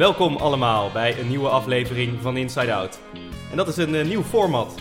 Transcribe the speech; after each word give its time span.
Welkom 0.00 0.36
allemaal 0.36 0.90
bij 0.92 1.18
een 1.18 1.28
nieuwe 1.28 1.48
aflevering 1.48 2.20
van 2.20 2.36
Inside 2.36 2.74
Out. 2.74 3.00
En 3.50 3.56
dat 3.56 3.68
is 3.68 3.76
een 3.76 3.94
eh, 3.94 4.06
nieuw 4.06 4.22
format. 4.22 4.74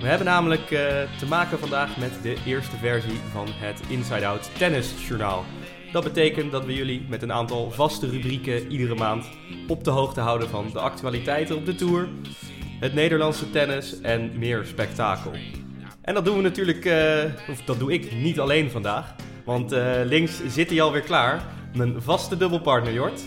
We 0.00 0.06
hebben 0.06 0.26
namelijk 0.26 0.70
eh, 0.70 0.78
te 1.18 1.26
maken 1.28 1.58
vandaag 1.58 1.96
met 1.96 2.22
de 2.22 2.36
eerste 2.46 2.76
versie 2.76 3.20
van 3.32 3.46
het 3.50 3.80
Inside 3.88 4.26
Out 4.26 4.50
Tennisjournaal. 4.58 5.44
Dat 5.92 6.04
betekent 6.04 6.52
dat 6.52 6.64
we 6.64 6.74
jullie 6.74 7.06
met 7.08 7.22
een 7.22 7.32
aantal 7.32 7.70
vaste 7.70 8.10
rubrieken 8.10 8.70
iedere 8.70 8.94
maand 8.94 9.26
op 9.68 9.84
de 9.84 9.90
hoogte 9.90 10.20
houden 10.20 10.48
van 10.48 10.70
de 10.72 10.80
actualiteiten 10.80 11.56
op 11.56 11.66
de 11.66 11.74
Tour, 11.74 12.08
het 12.80 12.94
Nederlandse 12.94 13.50
tennis 13.50 14.00
en 14.00 14.38
meer 14.38 14.64
spektakel. 14.64 15.32
En 16.00 16.14
dat 16.14 16.24
doen 16.24 16.36
we 16.36 16.42
natuurlijk, 16.42 16.84
eh, 16.84 17.50
of 17.50 17.62
dat 17.64 17.78
doe 17.78 17.92
ik 17.92 18.12
niet 18.12 18.40
alleen 18.40 18.70
vandaag. 18.70 19.14
Want 19.44 19.70
links 20.04 20.40
zit 20.46 20.70
hij 20.70 20.80
alweer 20.82 21.00
klaar. 21.00 21.42
Mijn 21.74 22.02
vaste 22.02 22.36
dubbelpartner 22.36 22.92
Jort. 22.92 23.22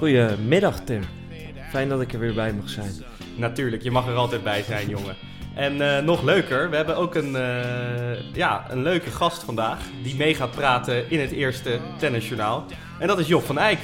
Goedemiddag 0.00 0.80
Tim. 0.80 1.02
Fijn 1.70 1.88
dat 1.88 2.00
ik 2.00 2.12
er 2.12 2.18
weer 2.18 2.34
bij 2.34 2.52
mag 2.52 2.68
zijn. 2.68 2.92
Natuurlijk, 3.36 3.82
je 3.82 3.90
mag 3.90 4.06
er 4.06 4.14
altijd 4.14 4.42
bij 4.42 4.62
zijn, 4.62 4.88
jongen. 4.88 5.16
En 5.54 5.96
eh, 5.96 6.02
nog 6.02 6.22
leuker, 6.22 6.70
we 6.70 6.76
hebben 6.76 6.96
ook 6.96 7.14
een, 7.14 7.36
eh, 7.36 8.34
ja, 8.34 8.66
een 8.70 8.82
leuke 8.82 9.10
gast 9.10 9.42
vandaag 9.42 9.78
die 10.02 10.16
mee 10.16 10.34
gaat 10.34 10.50
praten 10.50 11.10
in 11.10 11.20
het 11.20 11.30
eerste 11.30 11.78
tennisjournaal. 11.98 12.64
En 12.98 13.06
dat 13.06 13.18
is 13.18 13.26
Job 13.28 13.44
van 13.44 13.58
Eyck. 13.58 13.78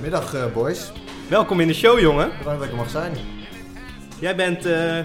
Middag 0.00 0.34
eh, 0.34 0.52
boys, 0.52 0.92
Welkom 1.28 1.60
in 1.60 1.68
de 1.68 1.74
show, 1.74 2.00
jongen. 2.00 2.30
bedankt 2.38 2.58
dat 2.58 2.64
ik 2.64 2.70
er 2.70 2.76
mag 2.76 2.90
zijn. 2.90 3.12
Jij 4.20 4.36
bent, 4.36 4.66
eh, 4.66 4.98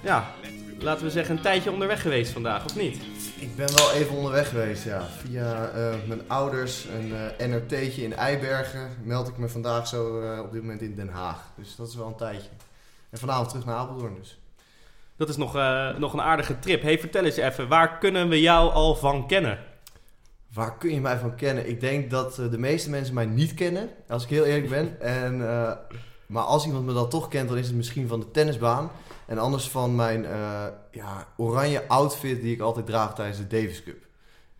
ja, 0.00 0.30
laten 0.78 1.04
we 1.04 1.10
zeggen, 1.10 1.36
een 1.36 1.42
tijdje 1.42 1.72
onderweg 1.72 2.02
geweest 2.02 2.32
vandaag, 2.32 2.64
of 2.64 2.76
niet? 2.76 2.96
Ik 3.40 3.56
ben 3.56 3.76
wel 3.76 3.92
even 3.92 4.16
onderweg 4.16 4.48
geweest, 4.48 4.84
ja. 4.84 5.06
Via 5.06 5.68
eh, 5.68 5.94
mijn 6.06 6.20
ouders, 6.26 6.84
een 6.84 7.12
eh, 7.38 7.46
NRT'tje 7.46 8.02
in 8.02 8.14
Eibergen, 8.14 8.88
meld 9.02 9.28
ik 9.28 9.36
me 9.36 9.48
vandaag 9.48 9.86
zo 9.86 10.20
eh, 10.20 10.40
op 10.40 10.52
dit 10.52 10.60
moment 10.60 10.80
in 10.80 10.94
Den 10.94 11.08
Haag. 11.08 11.50
Dus 11.56 11.76
dat 11.76 11.88
is 11.88 11.94
wel 11.94 12.06
een 12.06 12.16
tijdje. 12.16 12.48
En 13.10 13.18
vanavond 13.18 13.48
terug 13.48 13.64
naar 13.64 13.76
Apeldoorn 13.76 14.14
dus. 14.14 14.40
Dat 15.16 15.28
is 15.28 15.36
nog, 15.36 15.52
nog 15.98 16.12
een 16.12 16.20
aardige 16.20 16.58
trip. 16.58 16.82
Hey, 16.82 16.98
vertel 16.98 17.24
eens 17.24 17.36
even, 17.36 17.68
waar 17.68 17.98
kunnen 17.98 18.28
we 18.28 18.40
jou 18.40 18.72
al 18.72 18.94
van 18.94 19.26
kennen? 19.26 19.58
Waar 20.52 20.78
kun 20.78 20.94
je 20.94 21.00
mij 21.00 21.18
van 21.18 21.34
kennen? 21.34 21.68
Ik 21.68 21.80
denk 21.80 22.10
dat 22.10 22.34
de 22.34 22.58
meeste 22.58 22.90
mensen 22.90 23.14
mij 23.14 23.26
niet 23.26 23.54
kennen, 23.54 23.88
als 24.08 24.22
ik 24.22 24.28
heel 24.28 24.44
eerlijk 24.44 24.68
ben. 24.68 25.00
En, 25.00 25.38
maar 26.26 26.42
als 26.42 26.66
iemand 26.66 26.86
me 26.86 26.92
dan 26.92 27.08
toch 27.08 27.28
kent, 27.28 27.48
dan 27.48 27.58
is 27.58 27.66
het 27.66 27.76
misschien 27.76 28.08
van 28.08 28.20
de 28.20 28.30
tennisbaan. 28.30 28.90
En 29.30 29.38
anders 29.38 29.68
van 29.68 29.94
mijn 29.94 30.24
eh, 30.24 30.66
ja, 30.90 31.26
oranje 31.36 31.88
outfit 31.88 32.40
die 32.40 32.54
ik 32.54 32.60
altijd 32.60 32.86
draag 32.86 33.14
tijdens 33.14 33.38
de 33.38 33.46
Davis 33.46 33.82
Cup. 33.82 34.06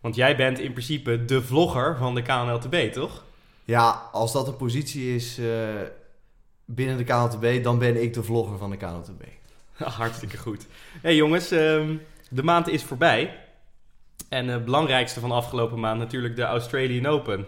Want 0.00 0.14
jij 0.14 0.36
bent 0.36 0.58
in 0.58 0.72
principe 0.72 1.24
de 1.24 1.42
vlogger 1.42 1.96
van 1.96 2.14
de 2.14 2.22
KNLTB, 2.22 2.92
toch? 2.92 3.24
Ja, 3.64 4.08
als 4.12 4.32
dat 4.32 4.48
een 4.48 4.56
positie 4.56 5.14
is 5.14 5.38
eh, 5.38 5.46
binnen 6.64 6.96
de 6.96 7.04
KNTB, 7.04 7.62
dan 7.62 7.78
ben 7.78 8.02
ik 8.02 8.14
de 8.14 8.22
vlogger 8.22 8.58
van 8.58 8.70
de 8.70 8.76
KNTB. 8.76 9.22
Hartstikke 9.98 10.38
goed. 10.38 10.66
hey 11.02 11.14
jongens, 11.14 11.50
ehm, 11.50 11.96
de 12.28 12.42
maand 12.42 12.68
is 12.68 12.82
voorbij. 12.82 13.38
En 14.28 14.48
het 14.48 14.64
belangrijkste 14.64 15.20
van 15.20 15.28
de 15.28 15.34
afgelopen 15.34 15.80
maand 15.80 15.98
natuurlijk 15.98 16.36
de 16.36 16.42
Australian 16.42 17.06
Open. 17.06 17.46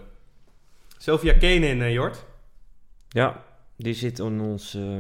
Sofia 0.99 1.33
Kenin, 1.33 1.83
eh, 1.83 1.93
Jort. 1.93 2.25
Ja, 3.09 3.45
die 3.77 3.95
zit 3.95 4.19
in 4.19 4.41
ons 4.41 4.75
eh, 4.75 4.99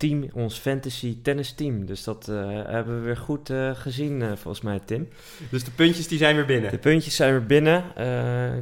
team, 0.00 0.24
ons 0.32 0.58
fantasy 0.58 1.18
tennis 1.22 1.52
team. 1.52 1.86
Dus 1.86 2.04
dat 2.04 2.28
eh, 2.28 2.36
hebben 2.64 2.98
we 2.98 3.04
weer 3.04 3.16
goed 3.16 3.50
eh, 3.50 3.70
gezien 3.74 4.22
eh, 4.22 4.28
volgens 4.28 4.60
mij 4.60 4.80
Tim. 4.84 5.08
Dus 5.50 5.64
de 5.64 5.70
puntjes 5.70 6.08
die 6.08 6.18
zijn 6.18 6.36
weer 6.36 6.46
binnen. 6.46 6.70
De 6.70 6.78
puntjes 6.78 7.16
zijn 7.16 7.30
weer 7.32 7.46
binnen. 7.46 7.84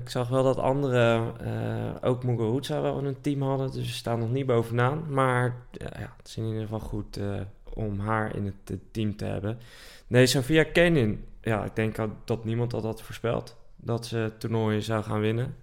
Ik 0.03 0.09
zag 0.09 0.29
wel 0.29 0.43
dat 0.43 0.59
anderen, 0.59 1.33
ook 2.03 2.25
Muguruza 2.25 2.81
wel 2.81 3.05
een 3.05 3.21
team 3.21 3.43
hadden. 3.43 3.67
Dus 3.73 3.87
we 3.87 3.93
staan 3.93 4.19
nog 4.19 4.33
niet 4.33 4.47
bovenaan. 4.47 5.05
Maar 5.09 5.57
ja, 5.73 6.15
het 6.17 6.29
is 6.29 6.37
in 6.37 6.45
ieder 6.45 6.63
geval 6.63 6.81
goed 6.81 7.21
om 7.75 7.99
haar 7.99 8.37
in 8.37 8.45
het 8.45 8.79
team 8.91 9.17
te 9.17 9.25
hebben. 9.25 9.59
Nee, 10.07 10.27
Sofia 10.27 10.65
Kenin. 10.65 11.25
Ja, 11.43 11.65
ik 11.65 11.77
denk 11.77 11.97
dat- 12.25 12.45
niemand 12.45 12.71
dat 12.71 12.83
had 12.83 13.03
voorspeld. 13.03 13.57
Dat 13.77 14.07
ze 14.07 14.17
het 14.17 14.41
toernooi 14.41 14.83
zou 14.83 15.03
gaan 15.05 15.21
winnen. 15.21 15.55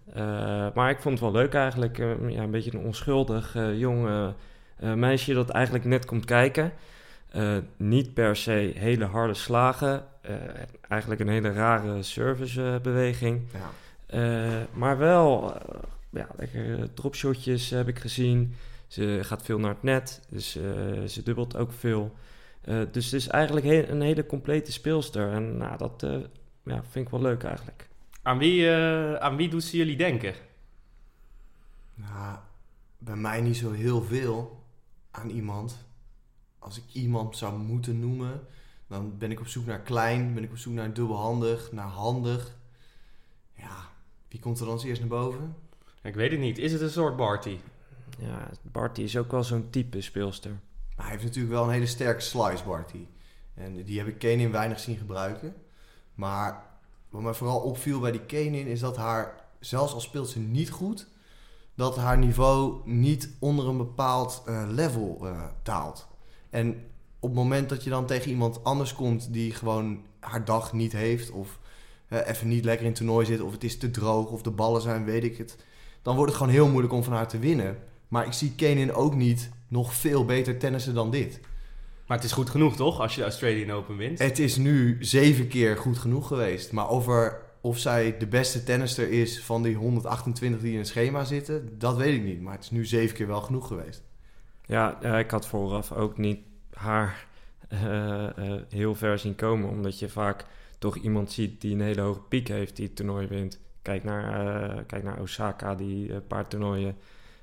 Maar 0.73 0.89
ik 0.89 0.99
vond 0.99 1.19
het 1.19 1.31
wel 1.31 1.41
leuk 1.41 1.53
eigenlijk. 1.53 1.97
Ja, 1.97 2.43
een 2.43 2.51
beetje 2.51 2.77
een 2.77 2.85
onschuldig 2.85 3.57
jong 3.75 4.07
eh, 4.07 4.27
meisje 4.79 5.33
dat 5.33 5.49
eigenlijk 5.49 5.85
net 5.85 6.05
komt 6.05 6.25
kijken. 6.25 6.71
Eh, 7.31 7.57
niet 7.77 8.13
per 8.13 8.35
se 8.35 8.71
hele 8.75 9.05
harde 9.05 9.33
slagen. 9.33 10.03
Eh, 10.21 10.33
eigenlijk 10.87 11.21
een 11.21 11.27
hele 11.27 11.51
rare 11.51 12.03
servicebeweging. 12.03 13.41
Ja. 13.53 13.69
Eh, 14.05 14.61
maar 14.73 14.97
wel, 14.97 15.53
eh, 15.55 15.79
ja, 16.09 16.27
lekker 16.37 16.93
dropshotjes 16.93 17.69
heb 17.69 17.87
ik 17.87 17.99
gezien. 17.99 18.55
Ze 18.87 19.19
gaat 19.21 19.43
veel 19.43 19.59
naar 19.59 19.69
het 19.73 19.83
net, 19.83 20.21
dus 20.29 20.55
eh, 20.55 21.03
ze 21.03 21.23
dubbelt 21.23 21.57
ook 21.57 21.71
veel. 21.71 22.15
Eh, 22.61 22.77
dus 22.91 23.05
het 23.05 23.13
is 23.13 23.27
eigenlijk 23.27 23.65
he- 23.65 23.87
een 23.89 24.01
hele 24.01 24.25
complete 24.25 24.71
speelster. 24.71 25.31
En 25.31 25.57
nou, 25.57 25.77
dat 25.77 26.03
eh, 26.03 26.17
ja, 26.63 26.83
vind 26.89 27.05
ik 27.05 27.11
wel 27.11 27.21
leuk 27.21 27.43
eigenlijk. 27.43 27.87
Aan 28.21 28.37
wie, 28.37 28.69
eh, 28.69 29.13
aan 29.15 29.35
wie 29.35 29.49
doet 29.49 29.63
ze 29.63 29.77
jullie 29.77 29.97
denken? 29.97 30.33
Nou, 31.93 32.37
bij 32.97 33.15
mij 33.15 33.41
niet 33.41 33.57
zo 33.57 33.71
heel 33.71 34.01
veel 34.03 34.63
aan 35.15 35.29
iemand. 35.29 35.77
Als 36.59 36.77
ik 36.77 36.83
iemand 36.91 37.37
zou 37.37 37.57
moeten 37.57 37.99
noemen, 37.99 38.47
dan 38.87 39.17
ben 39.17 39.31
ik 39.31 39.39
op 39.39 39.47
zoek 39.47 39.65
naar 39.65 39.81
klein, 39.81 40.33
ben 40.33 40.43
ik 40.43 40.51
op 40.51 40.57
zoek 40.57 40.73
naar 40.73 40.93
dubbelhandig, 40.93 41.71
naar 41.71 41.87
handig. 41.87 42.55
Ja, 43.53 43.89
wie 44.27 44.39
komt 44.39 44.59
er 44.59 44.65
dan 44.65 44.73
als 44.73 44.83
eerst 44.83 44.99
naar 44.99 45.09
boven? 45.09 45.55
Ik 46.01 46.15
weet 46.15 46.31
het 46.31 46.39
niet. 46.39 46.57
Is 46.57 46.71
het 46.71 46.81
een 46.81 46.89
soort 46.89 47.15
Barty? 47.15 47.57
Ja, 48.19 48.49
Bart 48.61 48.95
die 48.95 49.05
is 49.05 49.17
ook 49.17 49.31
wel 49.31 49.43
zo'n 49.43 49.69
type 49.69 50.01
speelster. 50.01 50.51
Maar 50.95 51.05
hij 51.05 51.13
heeft 51.13 51.23
natuurlijk 51.23 51.53
wel 51.53 51.63
een 51.63 51.69
hele 51.69 51.85
sterke 51.85 52.21
slice, 52.21 52.63
Barty. 52.63 53.05
En 53.53 53.83
die 53.83 53.97
heb 53.97 54.07
ik 54.07 54.17
Kenin 54.17 54.51
weinig 54.51 54.79
zien 54.79 54.97
gebruiken. 54.97 55.55
Maar 56.13 56.63
wat 57.09 57.21
mij 57.21 57.33
vooral 57.33 57.59
opviel 57.59 57.99
bij 57.99 58.11
die 58.11 58.25
Kenin 58.25 58.67
is 58.67 58.79
dat 58.79 58.97
haar, 58.97 59.47
zelfs 59.59 59.93
al 59.93 59.99
speelt 59.99 60.29
ze 60.29 60.39
niet 60.39 60.69
goed, 60.69 61.07
dat 61.75 61.95
haar 61.95 62.17
niveau 62.17 62.81
niet 62.85 63.29
onder 63.39 63.67
een 63.67 63.77
bepaald 63.77 64.43
eh, 64.45 64.63
level 64.67 65.19
eh, 65.21 65.43
daalt. 65.63 66.07
En 66.49 66.69
op 67.19 67.29
het 67.29 67.37
moment 67.39 67.69
dat 67.69 67.83
je 67.83 67.89
dan 67.89 68.05
tegen 68.05 68.31
iemand 68.31 68.63
anders 68.63 68.93
komt 68.93 69.33
die 69.33 69.51
gewoon 69.51 69.99
haar 70.19 70.45
dag 70.45 70.73
niet 70.73 70.91
heeft, 70.91 71.31
of 71.31 71.59
even 72.09 72.47
niet 72.47 72.65
lekker 72.65 72.85
in 72.85 72.91
het 72.91 72.99
toernooi 72.99 73.25
zit, 73.25 73.41
of 73.41 73.51
het 73.51 73.63
is 73.63 73.77
te 73.77 73.91
droog, 73.91 74.29
of 74.29 74.41
de 74.41 74.51
ballen 74.51 74.81
zijn, 74.81 75.05
weet 75.05 75.23
ik 75.23 75.37
het, 75.37 75.57
dan 76.01 76.15
wordt 76.15 76.31
het 76.31 76.41
gewoon 76.41 76.55
heel 76.55 76.67
moeilijk 76.67 76.93
om 76.93 77.03
van 77.03 77.13
haar 77.13 77.27
te 77.27 77.39
winnen. 77.39 77.77
Maar 78.07 78.25
ik 78.25 78.33
zie 78.33 78.55
Kenin 78.55 78.93
ook 78.93 79.15
niet 79.15 79.49
nog 79.67 79.93
veel 79.93 80.25
beter 80.25 80.57
tennissen 80.57 80.93
dan 80.93 81.11
dit. 81.11 81.39
Maar 82.07 82.17
het 82.17 82.25
is 82.25 82.31
goed 82.31 82.49
genoeg, 82.49 82.75
toch? 82.75 82.99
Als 82.99 83.13
je 83.13 83.19
de 83.19 83.27
Australian 83.27 83.71
Open 83.71 83.97
wint. 83.97 84.19
Het 84.19 84.39
is 84.39 84.57
nu 84.57 84.97
zeven 84.99 85.47
keer 85.47 85.77
goed 85.77 85.97
genoeg 85.97 86.27
geweest. 86.27 86.71
Maar 86.71 86.89
over 86.89 87.44
of 87.65 87.79
zij 87.79 88.17
de 88.17 88.27
beste 88.27 88.63
tennister 88.63 89.11
is 89.11 89.41
van 89.43 89.63
die 89.63 89.75
128 89.75 90.61
die 90.61 90.71
in 90.71 90.77
het 90.77 90.87
schema 90.87 91.23
zitten, 91.23 91.79
dat 91.79 91.97
weet 91.97 92.15
ik 92.15 92.23
niet. 92.23 92.41
Maar 92.41 92.53
het 92.53 92.63
is 92.63 92.71
nu 92.71 92.85
zeven 92.85 93.15
keer 93.15 93.27
wel 93.27 93.41
genoeg 93.41 93.67
geweest. 93.67 94.03
Ja, 94.65 95.01
ik 95.17 95.31
had 95.31 95.47
vooraf 95.47 95.91
ook 95.91 96.17
niet 96.17 96.39
haar 96.73 97.27
eh, 97.67 98.25
eh, 98.25 98.61
heel 98.69 98.95
ver 98.95 99.19
zien 99.19 99.35
komen. 99.35 99.69
Omdat 99.69 99.99
je 99.99 100.09
vaak 100.09 100.45
toch 100.79 100.95
iemand 100.95 101.31
ziet 101.31 101.61
die 101.61 101.73
een 101.73 101.81
hele 101.81 102.01
hoge 102.01 102.19
piek 102.19 102.47
heeft 102.47 102.75
die 102.75 102.85
het 102.85 102.95
toernooi 102.95 103.27
wint. 103.27 103.59
Kijk 103.81 104.03
naar, 104.03 104.47
eh, 104.47 104.83
kijk 104.87 105.03
naar 105.03 105.21
Osaka, 105.21 105.75
die 105.75 106.13
een 106.13 106.27
paar 106.27 106.47
toernooien 106.47 106.95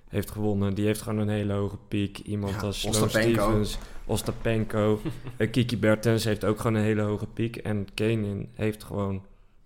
heeft 0.09 0.31
gewonnen. 0.31 0.75
Die 0.75 0.87
heeft 0.87 1.03
gewoon 1.03 1.19
een 1.19 1.29
hele 1.29 1.53
hoge 1.53 1.79
piek. 1.89 2.19
Iemand 2.19 2.55
Ja, 2.55 2.61
als 2.61 2.85
Ostapenko. 2.85 3.43
Stevens, 3.43 3.79
Ostapenko. 4.05 5.01
Kiki 5.51 5.79
Bertens 5.79 6.25
heeft 6.25 6.45
ook 6.45 6.61
gewoon 6.61 6.77
een 6.77 6.83
hele 6.83 7.03
hoge 7.03 7.27
piek. 7.27 7.57
En 7.57 7.87
Kenin 7.95 8.49
heeft 8.55 8.85
gewoon 8.85 9.23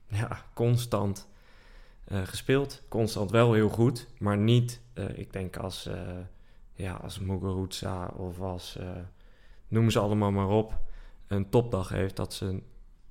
ja, 0.08 0.43
constant 0.55 1.29
eh, 2.05 2.20
gespeeld. 2.25 2.82
Constant 2.88 3.31
wel 3.31 3.53
heel 3.53 3.69
goed, 3.69 4.06
maar 4.19 4.38
niet, 4.38 4.81
eh, 4.94 5.19
ik 5.19 5.32
denk 5.32 5.56
als, 5.56 5.87
eh 5.87 6.00
ja, 6.75 6.93
als 6.93 7.19
Muguruza 7.19 8.06
of 8.06 8.41
als, 8.41 8.79
noem 9.69 9.91
ze 9.91 9.99
allemaal 9.99 10.31
maar 10.31 10.49
op, 10.49 10.79
een 11.26 11.49
topdag 11.49 11.88
heeft, 11.88 12.17
dat 12.17 12.35
ze 12.35 12.62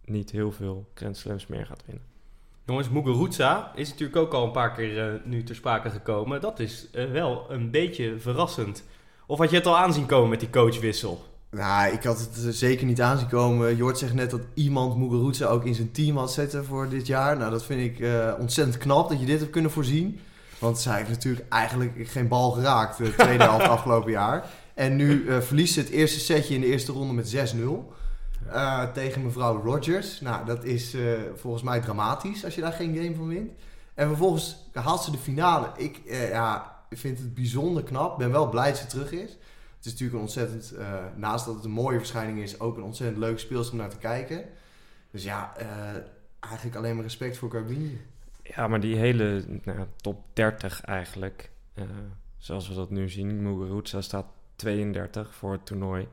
niet 0.04 0.32
heel 0.32 0.52
veel 0.52 0.90
Grand 0.94 1.18
Slams 1.18 1.48
meer 1.48 1.66
gaat 1.66 1.84
winnen. 1.86 2.04
Jongens, 2.66 2.90
Muguruza 2.90 3.72
is 3.76 3.90
natuurlijk 3.90 4.18
ook 4.18 4.34
al 4.34 4.46
een 4.46 4.52
paar 4.52 4.74
keer 4.74 5.22
nu 5.24 5.44
ter 5.44 5.56
sprake 5.56 5.90
gekomen. 5.90 6.42
Dat 6.42 6.60
is 6.60 6.90
wel 6.92 7.52
een 7.52 7.72
beetje 7.72 8.20
verrassend. 8.20 8.84
Of 9.28 9.40
had 9.40 9.50
je 9.50 9.56
het 9.56 9.66
al 9.66 9.78
aanzien 9.78 10.06
komen 10.06 10.30
met 10.30 10.40
die 10.40 10.50
coachwissel? 10.50 11.35
Nou, 11.56 11.94
ik 11.94 12.04
had 12.04 12.20
het 12.20 12.46
eh, 12.46 12.52
zeker 12.52 12.86
niet 12.86 13.02
aanzien 13.02 13.28
komen. 13.28 13.76
Jort 13.76 13.98
zegt 13.98 14.14
net 14.14 14.30
dat 14.32 14.42
iemand 14.54 14.98
Muguruza 14.98 15.46
ook 15.46 15.66
in 15.66 15.76
zijn 15.76 15.92
team 15.92 16.18
had 16.18 16.32
zetten 16.32 16.66
voor 16.66 16.90
dit 16.90 17.08
jaar. 17.08 17.38
Nou, 17.38 17.52
dat 17.52 17.64
vind 17.66 17.82
ik 17.82 18.00
eh, 18.00 18.34
ontzettend 18.40 18.78
knap 18.78 19.10
dat 19.10 19.20
je 19.20 19.26
dit 19.26 19.40
hebt 19.40 19.52
kunnen 19.52 19.72
voorzien. 19.72 20.20
Want 20.60 20.80
zij 20.80 20.98
heeft 20.98 21.10
natuurlijk 21.10 21.46
eigenlijk 21.50 22.08
geen 22.08 22.28
bal 22.28 22.52
geraakt 22.52 22.98
de 22.98 23.16
tweede 23.16 23.44
helft 23.50 23.68
afgelopen 23.68 24.12
jaar. 24.12 24.50
En 24.74 24.96
nu 24.96 25.28
eh, 25.28 25.40
verliest 25.40 25.74
ze 25.74 25.80
het 25.80 25.90
eerste 25.90 26.20
setje 26.20 26.56
in 26.56 26.62
de 26.62 26.68
eerste 26.68 26.92
ronde 26.92 27.14
met 27.14 27.54
6-0. 27.56 27.60
eh, 28.52 28.84
tegen 28.92 29.24
mevrouw 29.24 29.62
Rogers. 29.64 30.22
Nou, 30.22 30.46
dat 30.46 30.64
is 30.64 30.94
eh, 30.94 31.02
volgens 31.36 31.64
mij 31.64 31.80
dramatisch 31.80 32.46
als 32.46 32.56
je 32.56 32.62
daar 32.62 32.74
geen 32.74 32.96
game 32.96 33.16
van 33.16 33.28
wint. 33.28 33.52
En 33.94 34.08
vervolgens 34.08 34.58
haalt 34.74 35.04
ze 35.04 35.12
de 35.12 35.18
finale. 35.18 35.68
Ik, 35.78 36.02
eh, 36.08 36.30
ja, 36.30 36.76
vind 36.90 37.18
het 37.18 37.34
bijzonder 37.34 37.84
knap. 37.84 38.18
ben 38.18 38.32
wel 38.32 38.50
blij 38.50 38.70
dat 38.70 38.78
ze 38.78 38.86
terug 38.86 39.12
is. 39.12 39.38
Het 39.86 39.94
is 39.94 40.00
natuurlijk 40.00 40.32
een 40.32 40.40
ontzettend, 40.40 40.80
eh, 40.80 41.06
naast 41.16 41.46
dat 41.46 41.56
het 41.56 41.64
een 41.64 41.72
mooie 41.72 41.98
verschijning 41.98 42.40
is, 42.40 42.60
ook 42.60 42.78
een 42.78 42.84
ontzettend 42.84 43.20
leuk 43.20 43.40
speelster 43.40 43.74
om 43.74 43.80
naar 43.80 43.90
te 43.90 43.98
kijken. 43.98 44.46
Dus 45.12 45.24
ja, 45.24 45.54
eh, 45.58 45.68
eigenlijk 46.40 46.76
alleen 46.76 46.96
maar 46.96 47.04
respect 47.04 47.38
voor 47.38 47.50
Carbini. 47.50 48.02
Ja, 48.44 48.68
maar 48.68 48.80
die 48.80 48.96
hele 48.96 49.44
nou, 49.64 49.80
top 49.96 50.24
30 50.34 50.82
eigenlijk, 50.82 51.52
eh, 51.74 51.84
zoals 52.38 52.68
we 52.68 52.74
dat 52.74 52.90
nu 52.90 53.10
zien, 53.10 53.42
Muguruza 53.42 54.02
staat 54.02 54.26
32 54.56 55.36
voor 55.36 55.52
het 55.52 55.66
toernooi, 55.66 56.08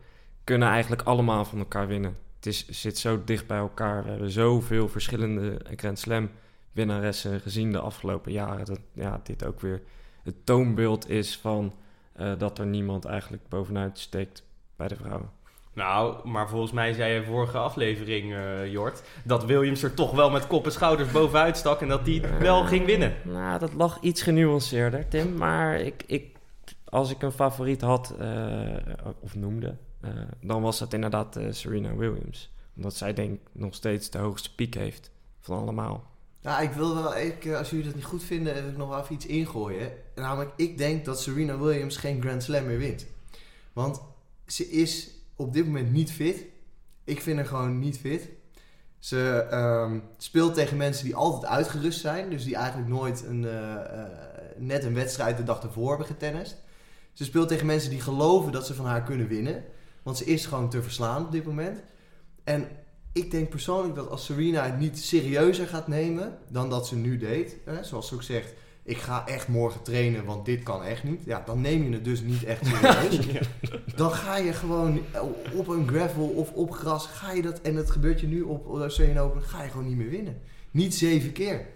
kunnen 0.45 0.69
eigenlijk 0.69 1.03
allemaal 1.03 1.45
van 1.45 1.59
elkaar 1.59 1.87
winnen. 1.87 2.17
Het 2.37 2.47
is, 2.47 2.69
zit 2.69 2.99
zo 2.99 3.25
dicht 3.25 3.47
bij 3.47 3.59
elkaar. 3.59 4.05
We 4.05 4.11
hebben 4.11 4.31
zoveel 4.31 4.89
verschillende 4.89 5.61
Grand 5.77 5.99
Slam 5.99 6.31
winnaressen 6.73 7.41
gezien 7.41 7.73
de 7.73 7.81
afgelopen 7.81 8.33
jaren. 8.33 8.65
Dat 8.65 8.81
ja, 8.93 9.21
dit 9.23 9.45
ook 9.45 9.61
weer 9.61 9.83
het 10.23 10.47
toonbeeld 10.47 11.09
is 11.09 11.39
van 11.39 11.75
eh, 12.23 12.39
dat 12.39 12.59
er 12.59 12.67
niemand 12.67 13.05
eigenlijk 13.05 13.49
bovenuit 13.49 13.99
steekt 13.99 14.45
bij 14.77 14.89
de 14.89 14.97
vrouwen. 14.97 15.31
Nou, 15.75 16.29
maar 16.29 16.49
volgens 16.49 16.73
mij 16.73 16.93
zei 16.93 17.15
je 17.15 17.25
vorige 17.25 17.59
aflevering, 17.59 18.35
eh 18.35 18.73
Jort, 18.73 19.03
dat 19.25 19.45
Williams 19.45 19.83
er 19.83 19.95
toch 19.95 20.11
wel 20.11 20.31
met 20.31 20.47
kop 20.47 20.65
en 20.65 20.73
schouders 20.73 21.11
bovenuit 21.13 21.57
stak 21.57 21.81
en 21.81 21.89
dat 21.89 22.05
die 22.05 22.21
wel 22.21 22.65
ging 22.65 22.87
winnen. 22.87 23.15
Nou, 23.23 23.59
dat 23.59 23.73
lag 23.73 24.01
iets 24.01 24.23
genuanceerder, 24.23 25.09
Tim. 25.09 25.37
Maar 25.37 25.81
ik, 25.81 26.03
ik, 26.07 26.37
als 26.85 27.11
ik 27.11 27.23
een 27.23 27.33
favoriet 27.33 27.81
had, 27.81 28.15
eh, 28.19 28.77
of 29.21 29.35
noemde, 29.35 29.77
eh, 30.01 30.11
dan 30.41 30.63
was 30.63 30.81
het 30.81 30.95
inderdaad 30.95 31.37
eh, 31.37 31.47
Serena 31.51 31.95
Williams. 31.95 32.51
Omdat 32.77 32.95
zij 32.95 33.13
denk 33.13 33.33
ik 33.33 33.41
nog 33.53 33.75
steeds 33.75 34.11
de 34.11 34.19
hoogste 34.19 34.55
piek 34.55 34.75
heeft 34.75 35.11
van 35.41 35.59
allemaal. 35.59 36.11
Nou, 36.43 36.63
ik 36.63 36.73
wil 36.73 36.95
wel, 36.95 37.17
ik, 37.17 37.45
eh, 37.45 37.59
als 37.59 37.71
jullie 37.71 37.85
dat 37.85 37.95
niet 37.95 38.05
goed 38.05 38.23
vinden, 38.23 38.55
wil 38.55 38.69
ik 38.69 38.77
nog 38.77 38.89
wel 38.89 39.01
even 39.01 39.15
iets 39.15 39.27
ingooien. 39.27 39.93
Namelijk, 40.15 40.53
ik 40.57 40.79
denk 40.79 41.05
dat 41.05 41.21
Serena 41.21 41.59
Williams 41.59 41.97
geen 41.97 42.21
Grand 42.21 42.43
Slam 42.43 42.67
meer 42.67 42.79
wint. 42.79 43.07
Want 43.73 44.01
ze 44.47 44.71
is 44.71 45.11
op 45.37 45.53
dit 45.53 45.67
moment 45.67 45.93
niet 45.93 46.13
fit. 46.13 46.45
Ik 47.05 47.21
vind 47.21 47.37
haar 47.37 47.47
gewoon 47.47 47.79
niet 47.79 47.99
fit. 47.99 48.29
Ze 48.99 49.47
ehm, 49.51 49.99
speelt 50.17 50.55
tegen 50.55 50.77
mensen 50.77 51.05
die 51.05 51.15
altijd 51.15 51.53
uitgerust 51.53 52.01
zijn. 52.01 52.31
Dus 52.31 52.45
die 52.45 52.57
eigenlijk 52.57 52.89
nooit 52.89 53.25
een, 53.25 53.45
eh, 53.45 53.75
eh, 53.75 54.11
net 54.57 54.85
een 54.85 54.95
wedstrijd 54.95 55.37
de 55.37 55.45
dag 55.45 55.63
ervoor 55.63 55.89
hebben 55.89 56.07
getennist. 56.07 56.57
Ze 57.13 57.25
speelt 57.25 57.49
tegen 57.49 57.67
mensen 57.67 57.91
die 57.91 58.01
geloven 58.01 58.53
dat 58.53 58.67
ze 58.67 58.75
van 58.75 58.87
haar 58.87 59.03
kunnen 59.03 59.29
winnen. 59.29 59.65
Want 60.03 60.17
ze 60.17 60.25
is 60.25 60.47
gewoon 60.47 60.71
te 60.71 60.83
verslaan 60.83 61.25
op 61.25 61.33
dit 61.33 61.45
moment. 61.45 61.83
En 62.45 62.69
ik 63.13 63.31
denk 63.31 63.49
persoonlijk 63.49 63.95
dat 63.95 64.11
als 64.11 64.25
Serena 64.25 64.65
het 64.65 64.79
niet 64.79 64.99
serieuzer 64.99 65.67
gaat 65.67 65.89
nemen 65.89 66.39
dan 66.49 66.71
dat 66.71 66.87
ze 66.87 66.97
nu 66.97 67.17
deed. 67.17 67.57
Hè, 67.65 67.85
zoals 67.85 68.09
ze 68.09 68.15
ook 68.15 68.23
zegt, 68.23 68.55
ik 68.85 68.97
ga 68.97 69.27
echt 69.27 69.49
morgen 69.49 69.83
trainen, 69.83 70.25
want 70.25 70.45
dit 70.45 70.63
kan 70.63 70.83
echt 70.83 71.05
niet. 71.05 71.25
Ja, 71.25 71.43
dan 71.47 71.61
neem 71.61 71.85
je 71.85 71.93
het 71.93 72.05
dus 72.05 72.21
niet 72.21 72.45
echt 72.45 72.67
serieus. 72.67 73.49
Dan 73.97 74.13
ga 74.13 74.37
je 74.37 74.53
gewoon 74.53 75.01
op 75.53 75.69
een 75.69 75.89
gravel 75.89 76.29
of 76.29 76.53
op 76.53 76.73
gras, 76.73 77.07
ga 77.07 77.33
je 77.33 77.43
dat, 77.43 77.61
en 77.61 77.75
dat 77.75 77.91
gebeurt 77.91 78.21
je 78.21 78.27
nu 78.27 78.43
op 78.43 78.67
Australian 78.67 79.19
Open, 79.19 79.43
ga 79.43 79.63
je 79.63 79.71
gewoon 79.71 79.89
niet 79.89 79.97
meer 79.97 80.11
winnen. 80.11 80.41
Niet 80.71 80.95
zeven 80.95 81.33
keer. 81.33 81.67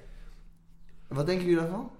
Wat 1.08 1.26
denken 1.26 1.44
jullie 1.44 1.60
daarvan? 1.60 1.90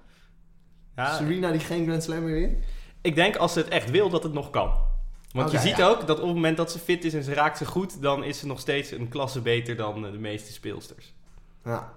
Ja, 0.97 1.17
Serena 1.17 1.51
die 1.51 1.61
geen 1.61 1.85
Grand 1.85 2.03
Slam 2.03 2.25
meer 2.25 2.35
wint? 2.35 2.65
ik 3.07 3.15
denk 3.15 3.37
als 3.37 3.53
ze 3.53 3.59
het 3.59 3.69
echt 3.69 3.91
wil 3.91 4.11
dat 4.11 4.23
het 4.23 4.33
nog 4.33 4.51
kan. 4.51 4.73
Want 5.37 5.51
je 5.51 5.59
ziet 5.59 5.77
ja. 5.77 5.89
ook 5.89 6.07
dat 6.07 6.19
op 6.21 6.27
het 6.27 6.35
moment 6.35 6.57
dat 6.57 6.73
ze 6.73 6.79
fit 6.79 7.05
is 7.05 7.15
en 7.15 7.23
ze 7.23 7.35
raakt 7.35 7.59
ze 7.59 7.67
goed, 7.67 8.03
dan 8.03 8.25
is 8.25 8.39
ze 8.39 8.47
nog 8.47 8.61
steeds 8.61 8.91
een 8.91 9.09
klasse 9.09 9.41
beter 9.41 9.77
dan 9.77 10.07
eh, 10.07 10.13
de 10.13 10.19
meeste 10.19 10.53
speelsters. 10.53 11.15
Ja. 11.65 11.93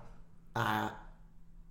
Ah, 0.51 0.85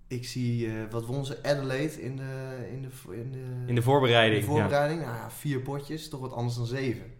ik 0.07 0.25
zie, 0.25 0.67
eh, 0.67 0.73
wat 0.89 1.05
won 1.05 1.25
ze? 1.25 1.43
Adelaide 1.43 2.01
in 2.01 2.15
de, 2.15 2.67
in 2.71 2.81
de, 2.81 3.15
in 3.15 3.31
de, 3.31 3.63
In 3.65 3.75
de 3.75 3.81
voorbereiding. 3.81 4.41
in 4.43 4.47
de 4.47 4.55
voorbereiding. 4.55 5.01
Nou 5.01 5.15
ja, 5.15 5.31
vier 5.31 5.59
potjes, 5.59 6.09
toch 6.09 6.19
wat 6.19 6.33
anders 6.33 6.55
dan 6.55 6.65
zeven. 6.65 7.13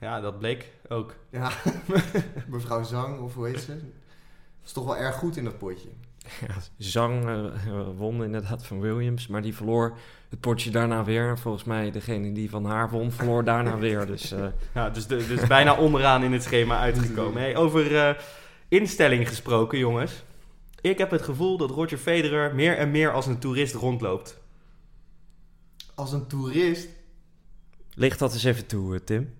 Ja. 0.00 0.16
ja, 0.16 0.20
dat 0.20 0.38
bleek 0.38 0.72
ook. 0.88 1.14
Ja, 1.30 1.50
mevrouw 2.48 2.82
Zang, 2.82 3.20
of 3.20 3.34
hoe 3.34 3.46
heet 3.46 3.60
ze? 3.60 3.78
Is 4.64 4.72
toch 4.72 4.84
wel 4.84 4.96
erg 4.96 5.14
goed 5.16 5.36
in 5.36 5.44
dat 5.44 5.58
potje. 5.58 5.88
Ja, 6.48 6.54
Zhang 6.78 7.28
eh, 7.28 7.88
won 7.96 8.24
inderdaad 8.24 8.66
van 8.66 8.80
Williams, 8.80 9.26
maar 9.26 9.42
die 9.42 9.54
verloor 9.54 9.96
het 10.28 10.40
potje 10.40 10.70
daarna 10.70 11.04
weer. 11.04 11.28
En 11.28 11.38
volgens 11.38 11.64
mij 11.64 11.90
degene 11.90 12.32
die 12.32 12.50
van 12.50 12.64
haar 12.64 12.90
won, 12.90 13.12
verloor 13.12 13.44
daarna 13.44 13.78
weer. 13.86 14.06
Dus 14.06 14.32
eh, 14.32 14.46
Ja, 14.74 14.90
dus, 14.90 15.06
de, 15.06 15.26
dus 15.26 15.46
bijna 15.46 15.76
onderaan 15.76 16.22
in 16.22 16.32
het 16.32 16.42
schema 16.42 16.78
uitgekomen. 16.78 17.40
Hey, 17.40 17.56
over 17.56 17.96
eh, 17.96 18.14
instelling 18.68 19.28
gesproken, 19.28 19.78
jongens. 19.78 20.22
Ik 20.80 20.98
heb 20.98 21.10
het 21.10 21.22
gevoel 21.22 21.56
dat 21.56 21.70
Roger 21.70 21.98
Federer 21.98 22.54
meer 22.54 22.76
en 22.76 22.90
meer 22.90 23.12
als 23.12 23.26
een 23.26 23.38
toerist 23.38 23.74
rondloopt. 23.74 24.42
Als 25.94 26.12
een 26.12 26.26
toerist. 26.26 26.88
licht 27.94 28.18
dat 28.18 28.32
eens 28.32 28.44
even 28.44 28.66
toe, 28.66 29.04
Tim. 29.04 29.34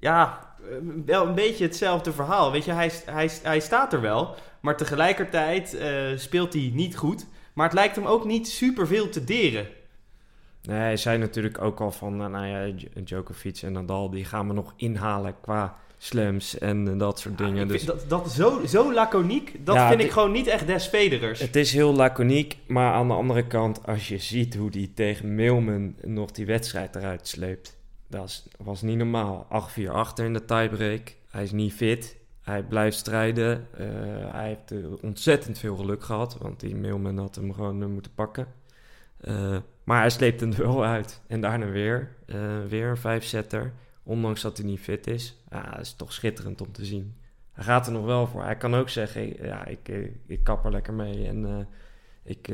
Ja, 0.00 0.45
wel 1.06 1.26
een 1.26 1.34
beetje 1.34 1.64
hetzelfde 1.64 2.12
verhaal. 2.12 2.52
Weet 2.52 2.64
je, 2.64 2.72
hij, 2.72 2.90
hij, 3.06 3.30
hij 3.42 3.60
staat 3.60 3.92
er 3.92 4.00
wel, 4.00 4.34
maar 4.60 4.76
tegelijkertijd 4.76 5.74
eh, 5.76 5.90
speelt 6.16 6.52
hij 6.52 6.70
niet 6.74 6.96
goed. 6.96 7.26
Maar 7.52 7.64
het 7.66 7.74
lijkt 7.74 7.96
hem 7.96 8.06
ook 8.06 8.24
niet 8.24 8.48
superveel 8.48 9.08
te 9.08 9.24
deren. 9.24 9.66
Nee, 10.62 10.78
hij 10.78 10.96
zei 10.96 11.18
natuurlijk 11.18 11.60
ook 11.62 11.80
al 11.80 11.90
van, 11.92 12.16
nou, 12.16 12.30
nou 12.30 12.46
ja, 12.46 12.76
Dj- 12.76 13.00
Djokovic 13.04 13.58
en 13.62 13.72
Nadal, 13.72 14.10
die 14.10 14.24
gaan 14.24 14.48
we 14.48 14.54
nog 14.54 14.72
inhalen 14.76 15.34
qua 15.40 15.76
slams 15.98 16.58
en 16.58 16.98
dat 16.98 17.20
soort 17.20 17.38
dingen. 17.38 17.68
Dus 17.68 17.84
dat, 17.84 18.04
dat 18.08 18.30
zo, 18.30 18.60
zo 18.66 18.92
laconiek, 18.92 19.64
dat 19.64 19.74
Ja, 19.74 19.88
vind 19.88 20.00
ik 20.00 20.10
gewoon 20.10 20.32
niet 20.32 20.46
echt 20.46 20.66
des 20.66 20.86
Federers. 20.86 21.40
Het 21.40 21.56
is 21.56 21.72
heel 21.72 21.94
laconiek, 21.94 22.56
maar 22.66 22.92
aan 22.92 23.08
de 23.08 23.14
andere 23.14 23.46
kant, 23.46 23.86
als 23.86 24.08
je 24.08 24.18
ziet 24.18 24.54
hoe 24.54 24.70
die 24.70 24.92
tegen 24.94 25.34
Milman 25.34 25.94
nog 26.02 26.30
die 26.30 26.46
wedstrijd 26.46 26.96
eruit 26.96 27.28
sleept, 27.28 27.75
dat 28.08 28.48
was 28.58 28.82
niet 28.82 28.96
normaal. 28.96 29.46
8-4 29.78 29.88
achter 29.88 30.24
in 30.24 30.32
de 30.32 30.44
tiebreak. 30.44 31.16
Hij 31.30 31.42
is 31.42 31.52
niet 31.52 31.72
fit. 31.72 32.16
Hij 32.46 32.62
blijft 32.62 32.96
strijden. 32.96 33.66
Eh, 33.72 33.86
hij 34.32 34.46
heeft 34.46 34.70
eh, 34.70 35.02
ontzettend 35.02 35.58
veel 35.58 35.76
geluk 35.76 36.02
gehad, 36.02 36.38
want 36.38 36.60
die 36.60 36.76
Milman 36.76 37.18
had 37.18 37.34
hem 37.34 37.52
gewoon 37.52 37.82
eh, 37.82 37.88
moeten 37.88 38.14
pakken. 38.14 38.46
Maar 39.84 40.00
hij 40.00 40.10
sleept 40.10 40.40
hem 40.40 40.54
wel 40.56 40.84
uit. 40.84 41.22
En 41.26 41.40
daarna 41.40 41.66
weer, 41.66 42.16
weer 42.68 42.88
een 42.88 42.96
vijfzetter, 42.96 43.72
ondanks 44.02 44.42
dat 44.42 44.56
hij 44.56 44.66
niet 44.66 44.80
fit 44.80 45.06
is. 45.06 45.36
Ja, 45.50 45.70
dat 45.70 45.80
is 45.80 45.92
toch 45.92 46.12
schitterend 46.12 46.60
om 46.60 46.72
te 46.72 46.84
zien. 46.84 47.14
Hij 47.52 47.64
gaat 47.64 47.86
er 47.86 47.92
nog 47.92 48.04
wel 48.04 48.26
voor. 48.26 48.42
Hij 48.42 48.56
kan 48.56 48.74
ook 48.74 48.88
zeggen, 48.88 49.44
ja, 49.44 49.64
ik, 49.64 49.88
ik 50.26 50.44
kap 50.44 50.64
er 50.64 50.70
lekker 50.70 50.94
mee 50.94 51.26
en 51.26 51.68
ik 52.22 52.50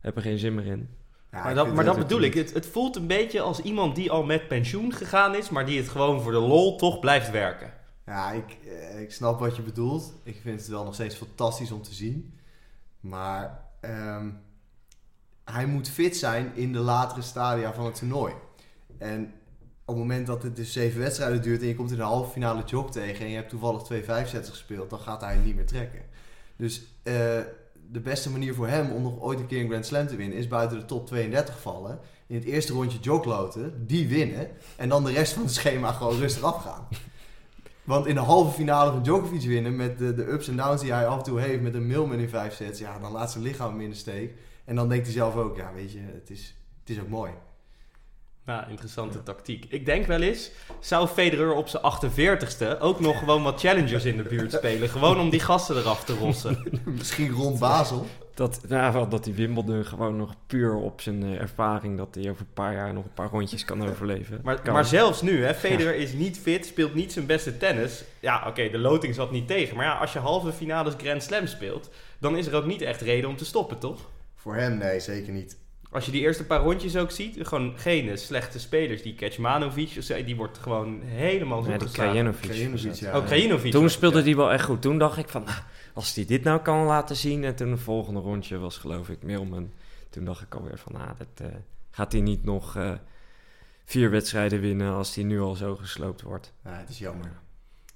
heb 0.00 0.16
er 0.16 0.22
geen 0.22 0.38
zin 0.38 0.54
meer 0.54 0.66
in. 0.66 0.88
Ja, 1.32 1.42
maar 1.42 1.54
dat, 1.54 1.74
maar 1.74 1.84
dat 1.84 1.98
bedoel 1.98 2.20
ik. 2.20 2.34
Het, 2.34 2.54
het 2.54 2.66
voelt 2.66 2.96
een 2.96 3.06
beetje 3.06 3.40
als 3.40 3.60
iemand 3.60 3.94
die 3.94 4.10
al 4.10 4.24
met 4.24 4.48
pensioen 4.48 4.92
gegaan 4.92 5.34
is, 5.34 5.48
maar 5.48 5.66
die 5.66 5.78
het 5.78 5.88
gewoon 5.88 6.22
voor 6.22 6.32
de 6.32 6.38
lol 6.38 6.76
toch 6.76 6.98
blijft 6.98 7.30
werken. 7.30 7.72
Ja, 8.06 8.30
ik, 8.30 8.56
eh, 8.66 9.00
ik 9.00 9.12
snap 9.12 9.38
wat 9.38 9.56
je 9.56 9.62
bedoelt. 9.62 10.14
Ik 10.22 10.40
vind 10.42 10.60
het 10.60 10.68
wel 10.68 10.84
nog 10.84 10.94
steeds 10.94 11.14
fantastisch 11.14 11.70
om 11.70 11.82
te 11.82 11.94
zien. 11.94 12.34
Maar 13.00 13.64
ehm, 13.80 14.30
hij 15.44 15.66
moet 15.66 15.88
fit 15.88 16.16
zijn 16.16 16.52
in 16.54 16.72
de 16.72 16.78
latere 16.78 17.22
stadia 17.22 17.72
van 17.72 17.84
het 17.84 17.94
toernooi. 17.94 18.34
En 18.98 19.32
op 19.84 19.94
het 19.94 19.96
moment 19.96 20.26
dat 20.26 20.42
het 20.42 20.56
dus 20.56 20.72
zeven 20.72 21.00
wedstrijden 21.00 21.42
duurt 21.42 21.60
en 21.60 21.66
je 21.66 21.74
komt 21.74 21.90
in 21.90 21.96
de 21.96 22.02
halve 22.02 22.30
finale 22.30 22.62
jog 22.64 22.90
tegen 22.90 23.24
en 23.24 23.30
je 23.30 23.36
hebt 23.36 23.48
toevallig 23.48 23.82
twee 23.82 24.04
vijfzetters 24.04 24.58
gespeeld, 24.58 24.90
dan 24.90 24.98
gaat 24.98 25.20
hij 25.20 25.36
niet 25.36 25.54
meer 25.54 25.66
trekken. 25.66 26.02
Dus 26.56 26.82
eh, 27.02 27.38
de 27.92 28.00
beste 28.00 28.30
manier 28.30 28.54
voor 28.54 28.68
hem 28.68 28.90
om 28.90 29.02
nog 29.02 29.20
ooit 29.20 29.38
een 29.38 29.46
keer 29.46 29.60
een 29.60 29.68
Grand 29.68 29.86
Slam 29.86 30.06
te 30.06 30.16
winnen 30.16 30.38
is 30.38 30.48
buiten 30.48 30.78
de 30.78 30.84
top 30.84 31.06
32 31.06 31.60
vallen. 31.60 31.98
In 32.26 32.34
het 32.34 32.44
eerste 32.44 32.72
rondje 32.72 32.98
jogloten, 32.98 33.86
die 33.86 34.08
winnen. 34.08 34.48
En 34.76 34.88
dan 34.88 35.04
de 35.04 35.12
rest 35.12 35.32
van 35.32 35.42
het 35.42 35.54
schema 35.54 35.92
gewoon 35.92 36.18
rustig 36.18 36.42
afgaan. 36.42 36.88
Want 37.84 38.06
in 38.06 38.14
de 38.14 38.20
halve 38.20 38.54
finale 38.54 38.92
van 38.92 39.02
Djokovic 39.02 39.40
winnen 39.40 39.76
met 39.76 39.98
de, 39.98 40.30
ups 40.30 40.48
en 40.48 40.56
downs 40.56 40.80
die 40.80 40.92
hij 40.92 41.06
af 41.06 41.18
en 41.18 41.24
toe 41.24 41.40
heeft 41.40 41.62
met 41.62 41.74
een 41.74 41.86
Milman 41.86 42.18
in 42.18 42.28
vijf 42.28 42.54
sets, 42.54 42.78
ja, 42.78 42.98
dan 42.98 43.12
laat 43.12 43.30
zijn 43.30 43.44
lichaam 43.44 43.70
hem 43.70 43.80
in 43.80 43.90
de 43.90 43.96
steek. 43.96 44.34
En 44.64 44.76
dan 44.76 44.88
denkt 44.88 45.04
hij 45.04 45.14
zelf 45.14 45.36
ook, 45.36 45.56
ja, 45.56 45.72
weet 45.74 45.92
je, 45.92 46.00
het 46.00 46.30
is, 46.30 46.54
het 46.80 46.90
is 46.90 47.00
ook 47.00 47.08
mooi. 47.08 47.30
Nou, 48.48 48.70
interessante 48.70 49.22
tactiek. 49.22 49.66
Ik 49.68 49.86
denk 49.86 50.06
wel 50.06 50.20
eens, 50.20 50.50
zou 50.80 51.08
Federer 51.08 51.52
op 51.52 51.68
zijn 51.68 51.82
48ste 51.82 52.80
ook 52.80 53.00
nog 53.00 53.18
gewoon 53.18 53.42
wat 53.42 53.60
challengers 53.60 54.04
in 54.04 54.16
de 54.16 54.22
buurt 54.22 54.52
spelen? 54.52 54.88
Gewoon 54.88 55.20
om 55.20 55.30
die 55.30 55.40
gasten 55.40 55.76
eraf 55.76 56.04
te 56.04 56.14
rossen. 56.14 56.62
Misschien 56.98 57.30
rond 57.30 57.58
Basel. 57.58 58.06
Dat, 58.34 58.60
nou, 58.68 58.92
wel 58.92 59.08
dat 59.08 59.24
die 59.24 59.34
Wimbledon 59.34 59.84
gewoon 59.84 60.16
nog 60.16 60.34
puur 60.46 60.74
op 60.74 61.00
zijn 61.00 61.22
eh, 61.22 61.40
ervaring... 61.40 61.96
dat 61.96 62.14
hij 62.14 62.30
over 62.30 62.40
een 62.40 62.52
paar 62.54 62.74
jaar 62.74 62.92
nog 62.92 63.04
een 63.04 63.14
paar 63.14 63.30
rondjes 63.30 63.64
kan 63.64 63.88
overleven. 63.88 64.40
Maar, 64.42 64.60
Kan. 64.60 64.72
maar 64.72 64.84
zelfs 64.84 65.22
nu, 65.22 65.44
hè, 65.44 65.54
Federer 65.54 65.94
is 65.94 66.12
niet 66.12 66.38
fit, 66.38 66.66
speelt 66.66 66.94
niet 66.94 67.12
zijn 67.12 67.26
beste 67.26 67.56
tennis. 67.56 68.04
Ja, 68.20 68.44
oké, 68.46 68.70
de 68.70 68.78
loting 68.78 69.14
zat 69.14 69.30
niet 69.30 69.46
tegen. 69.46 69.76
Maar 69.76 69.84
ja, 69.84 69.98
als 69.98 70.12
je 70.12 70.18
halve 70.18 70.52
finales 70.52 70.94
Grand 70.96 71.22
Slam 71.22 71.46
speelt, 71.46 71.90
dan 72.18 72.36
is 72.36 72.46
er 72.46 72.54
ook 72.54 72.66
niet 72.66 72.82
echt 72.82 73.00
reden 73.00 73.30
om 73.30 73.36
te 73.36 73.44
stoppen, 73.44 73.78
toch? 73.78 74.10
Voor 74.34 74.56
hem, 74.56 74.78
nee, 74.78 75.00
zeker 75.00 75.32
niet. 75.32 75.56
Als 75.90 76.04
je 76.04 76.10
die 76.10 76.20
eerste 76.20 76.44
paar 76.44 76.60
rondjes 76.60 76.96
ook 76.96 77.10
ziet, 77.10 77.46
gewoon 77.46 77.72
geen 77.76 78.18
slechte 78.18 78.58
spelers. 78.58 79.02
Die 79.02 79.14
Kecmanovic, 79.14 80.24
die 80.26 80.36
wordt 80.36 80.58
gewoon 80.58 81.00
helemaal 81.02 81.62
zo 81.62 81.70
Ja, 81.70 81.78
die 81.78 81.86
geslagen. 81.86 82.12
Krajinovic. 82.12 82.50
Krajinovic, 82.50 82.88
was 82.88 82.98
ja. 82.98 83.12
dat. 83.12 83.20
Oh, 83.20 83.26
Krajinovic. 83.26 83.72
Toen 83.72 83.90
speelde 83.90 84.18
ja. 84.18 84.24
hij 84.24 84.36
wel 84.36 84.52
echt 84.52 84.64
goed. 84.64 84.82
Toen 84.82 84.98
dacht 84.98 85.18
ik 85.18 85.28
van, 85.28 85.42
nou, 85.44 85.58
als 85.92 86.14
hij 86.14 86.24
dit 86.24 86.44
nou 86.44 86.60
kan 86.60 86.84
laten 86.84 87.16
zien. 87.16 87.44
En 87.44 87.54
toen 87.54 87.70
het 87.70 87.80
volgende 87.80 88.20
rondje 88.20 88.58
was 88.58 88.78
geloof 88.78 89.08
ik 89.08 89.22
Milman. 89.22 89.72
Toen 90.10 90.24
dacht 90.24 90.42
ik 90.42 90.54
alweer 90.54 90.78
van, 90.78 90.94
ah, 90.94 91.10
dat, 91.18 91.46
eh, 91.46 91.56
gaat 91.90 92.12
hij 92.12 92.20
niet 92.20 92.44
nog 92.44 92.76
eh, 92.76 92.92
vier 93.84 94.10
wedstrijden 94.10 94.60
winnen 94.60 94.92
als 94.92 95.14
hij 95.14 95.24
nu 95.24 95.40
al 95.40 95.54
zo 95.54 95.76
gesloopt 95.76 96.22
wordt. 96.22 96.52
Ja, 96.64 96.70
het 96.70 96.88
is 96.88 96.98
jammer. 96.98 97.32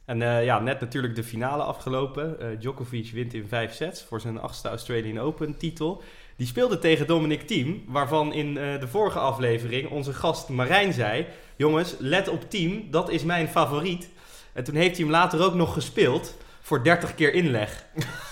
En 0.04 0.22
eh, 0.22 0.44
ja, 0.44 0.60
net 0.60 0.80
natuurlijk 0.80 1.14
de 1.14 1.24
finale 1.24 1.62
afgelopen. 1.62 2.56
Djokovic 2.58 3.10
wint 3.10 3.34
in 3.34 3.46
vijf 3.48 3.74
sets 3.74 4.02
voor 4.02 4.20
zijn 4.20 4.38
achtste 4.38 4.68
Australian 4.68 5.18
Open 5.18 5.56
titel. 5.56 6.02
Die 6.36 6.46
speelde 6.46 6.78
tegen 6.78 7.06
Dominic 7.06 7.46
Thiem, 7.46 7.84
waarvan 7.86 8.32
in 8.32 8.58
eh, 8.58 8.80
de 8.80 8.88
vorige 8.88 9.18
aflevering 9.18 9.90
onze 9.90 10.12
gast 10.12 10.48
Marijn 10.48 10.92
zei... 10.92 11.26
Jongens, 11.56 11.94
let 11.98 12.28
op 12.28 12.50
Thiem, 12.50 12.86
dat 12.90 13.10
is 13.10 13.22
mijn 13.22 13.48
favoriet. 13.48 14.08
En 14.52 14.64
toen 14.64 14.74
heeft 14.74 14.96
hij 14.96 15.04
hem 15.04 15.14
later 15.14 15.44
ook 15.44 15.54
nog 15.54 15.72
gespeeld 15.72 16.36
voor 16.60 16.84
30 16.84 17.14
keer 17.14 17.34
inleg. 17.34 17.84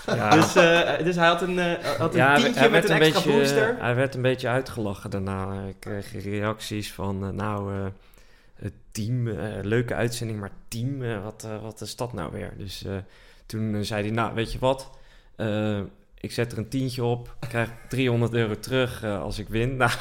Ja, 0.05 0.29
Dus, 0.35 0.55
eh, 0.55 1.03
dus 1.03 1.15
hij 1.15 1.27
had 1.27 1.41
een, 1.41 1.59
eh, 1.59 1.85
had 1.97 2.13
een 2.13 2.19
Ja, 2.19 2.35
tientje 2.35 2.69
met 2.69 2.89
een 2.89 3.01
extra 3.01 3.21
beetje, 3.21 3.39
booster. 3.39 3.75
Hij 3.79 3.95
werd 3.95 4.15
een 4.15 4.21
beetje 4.21 4.47
uitgelachen 4.47 5.09
daarna. 5.09 5.63
Ik 5.67 5.75
kreeg 5.79 6.23
reacties 6.23 6.91
van, 6.93 7.35
nou, 7.35 7.73
het 8.55 8.73
team, 8.91 9.29
leuke 9.61 9.93
uitzending, 9.93 10.39
maar 10.39 10.51
team, 10.67 11.21
wat, 11.23 11.47
wat 11.61 11.81
is 11.81 11.95
dat 11.95 12.13
nou 12.13 12.31
weer? 12.31 12.53
Dus 12.57 12.85
toen 13.45 13.85
zei 13.85 14.01
hij, 14.01 14.11
nou, 14.11 14.33
weet 14.33 14.51
je 14.51 14.59
wat? 14.59 14.89
Ik 16.21 16.31
zet 16.31 16.51
er 16.51 16.57
een 16.57 16.69
tientje 16.69 17.03
op, 17.03 17.35
krijg 17.49 17.69
300 17.89 18.33
euro 18.33 18.59
terug 18.59 19.03
eh, 19.03 19.21
als 19.21 19.39
ik 19.39 19.47
win. 19.49 19.75
Nou, 19.81 19.91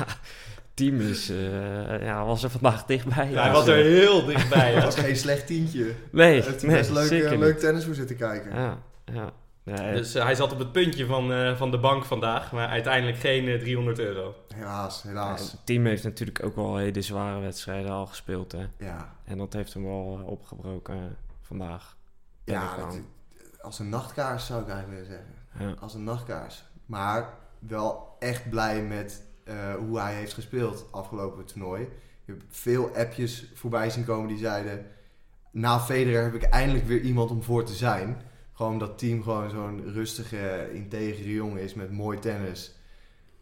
team 0.74 1.00
is, 1.00 1.30
eh, 1.30 2.02
ja, 2.02 2.24
was 2.24 2.42
er 2.42 2.50
vandaag 2.50 2.84
dichtbij. 2.84 3.30
Ja, 3.30 3.42
hij 3.42 3.52
was 3.52 3.66
er 3.66 3.84
heel 3.84 4.24
dichtbij. 4.24 4.66
Dat 4.72 4.78
hè. 4.80 4.84
was 4.84 4.96
geen 4.98 5.16
slecht 5.16 5.46
tientje. 5.46 5.94
Nee, 6.12 6.42
Het 6.42 6.62
nee, 6.62 6.76
best 6.76 6.90
leuk, 6.90 7.10
eh, 7.24 7.38
leuk 7.38 7.58
tennis 7.58 7.84
voor 7.84 7.94
zitten 7.94 8.16
kijken. 8.16 8.54
Ja, 8.54 8.78
ja. 9.12 9.32
Nee, 9.62 9.94
Dus 9.94 10.12
hij 10.12 10.34
zat 10.34 10.52
op 10.52 10.58
het 10.58 10.72
puntje 10.72 11.06
van, 11.06 11.32
eh, 11.32 11.56
van 11.56 11.70
de 11.70 11.78
bank 11.78 12.04
vandaag, 12.04 12.52
maar 12.52 12.68
uiteindelijk 12.68 13.18
geen 13.18 13.48
eh, 13.48 13.58
300 13.58 13.98
euro. 13.98 14.34
Helaas, 14.54 15.02
helaas. 15.02 15.40
het 15.52 15.66
team 15.66 15.86
heeft 15.86 16.04
natuurlijk 16.04 16.44
ook 16.44 16.56
wel 16.56 16.76
hele 16.76 17.02
zware 17.02 17.40
wedstrijden 17.40 17.90
al 17.90 18.06
gespeeld, 18.06 18.52
hè. 18.52 18.66
Ja, 18.78 19.14
En 19.24 19.38
dat 19.38 19.52
heeft 19.52 19.74
hem 19.74 19.84
wel 19.84 20.22
opgebroken 20.26 21.16
vandaag. 21.40 21.96
ja 22.44 22.52
Ja, 22.54 22.76
dat- 22.76 23.00
als 23.62 23.78
een 23.78 23.88
nachtkaars 23.88 24.46
zou 24.46 24.62
ik 24.62 24.68
eigenlijk 24.68 25.00
willen 25.02 25.18
zeggen. 25.18 25.34
Ja. 25.68 25.80
Als 25.80 25.94
een 25.94 26.04
nachtkaars. 26.04 26.64
Maar 26.86 27.34
wel 27.58 28.16
echt 28.18 28.50
blij 28.50 28.82
met 28.82 29.22
eh, 29.44 29.74
hoe 29.74 29.98
hij 29.98 30.14
heeft 30.14 30.32
gespeeld 30.32 30.86
afgelopen 30.90 31.44
toernooi. 31.44 31.88
Je 32.24 32.32
hebt 32.32 32.44
veel 32.48 32.96
appjes 32.96 33.50
voorbij 33.54 33.90
zien 33.90 34.04
komen 34.04 34.28
die 34.28 34.38
zeiden... 34.38 34.86
Na 35.52 35.80
Federer 35.80 36.22
heb 36.22 36.34
ik 36.34 36.42
eindelijk 36.42 36.86
weer 36.86 37.00
iemand 37.00 37.30
om 37.30 37.42
voor 37.42 37.64
te 37.64 37.74
zijn. 37.74 38.16
Gewoon 38.52 38.78
dat 38.78 38.98
team 38.98 39.22
gewoon 39.22 39.50
zo'n 39.50 39.92
rustige, 39.92 40.70
integere 40.72 41.32
jongen 41.32 41.62
is 41.62 41.74
met 41.74 41.90
mooi 41.90 42.18
tennis. 42.18 42.74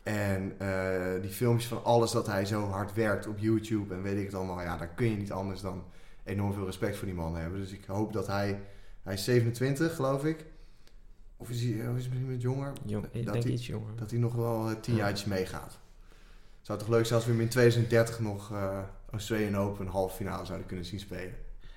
En 0.03 0.55
eh, 0.59 1.23
die 1.23 1.31
filmpjes 1.31 1.69
van 1.69 1.85
alles 1.85 2.11
dat 2.11 2.27
hij 2.27 2.45
zo 2.45 2.67
hard 2.69 2.95
werkt 2.95 3.27
op 3.27 3.39
YouTube 3.39 3.95
en 3.95 4.03
weet 4.03 4.19
ik 4.19 4.25
het 4.25 4.35
allemaal. 4.35 4.61
Ja, 4.61 4.77
daar 4.77 4.89
kun 4.95 5.11
je 5.11 5.17
niet 5.17 5.33
anders 5.33 5.61
dan 5.61 5.85
enorm 6.25 6.53
veel 6.53 6.65
respect 6.65 6.97
voor 6.97 7.07
die 7.07 7.17
man 7.17 7.37
hebben. 7.37 7.61
Dus 7.61 7.73
ik 7.73 7.85
hoop 7.85 8.13
dat 8.13 8.27
hij... 8.27 8.61
Hij 9.09 9.17
is 9.17 9.25
27, 9.25 9.95
geloof 9.95 10.25
ik. 10.25 10.45
Of 11.37 11.51
is 11.51 11.63
hij, 11.63 11.71
of 11.71 11.79
is 11.79 11.83
hij 11.83 11.93
misschien 11.93 12.31
wat 12.33 12.43
jonger? 12.43 12.73
Jong, 12.85 13.05
ik 13.13 13.25
Dat 13.25 13.33
denk 13.33 13.45
hij- 13.45 13.53
iets 13.53 13.67
jonger. 13.67 13.91
Dat 13.97 14.11
hij 14.11 14.19
nog 14.21 14.35
wel 14.35 14.69
eh, 14.69 14.75
tien 14.81 14.95
Ja. 14.95 15.01
jaartjes 15.01 15.27
meegaat. 15.29 15.79
Zou 16.61 16.79
toch 16.79 16.89
leuk 16.89 17.05
zijn 17.07 17.15
als 17.19 17.25
we 17.29 17.33
hem 17.35 17.41
in 17.41 17.49
2030 17.49 18.21
nog 18.21 18.53
eh 18.53 18.79
Australian 19.11 19.57
Open 19.57 19.87
halve 19.87 20.17
finale 20.17 20.45
zouden 20.45 20.67
kunnen 20.67 20.85
zien 20.85 21.01
spelen. 21.01 21.35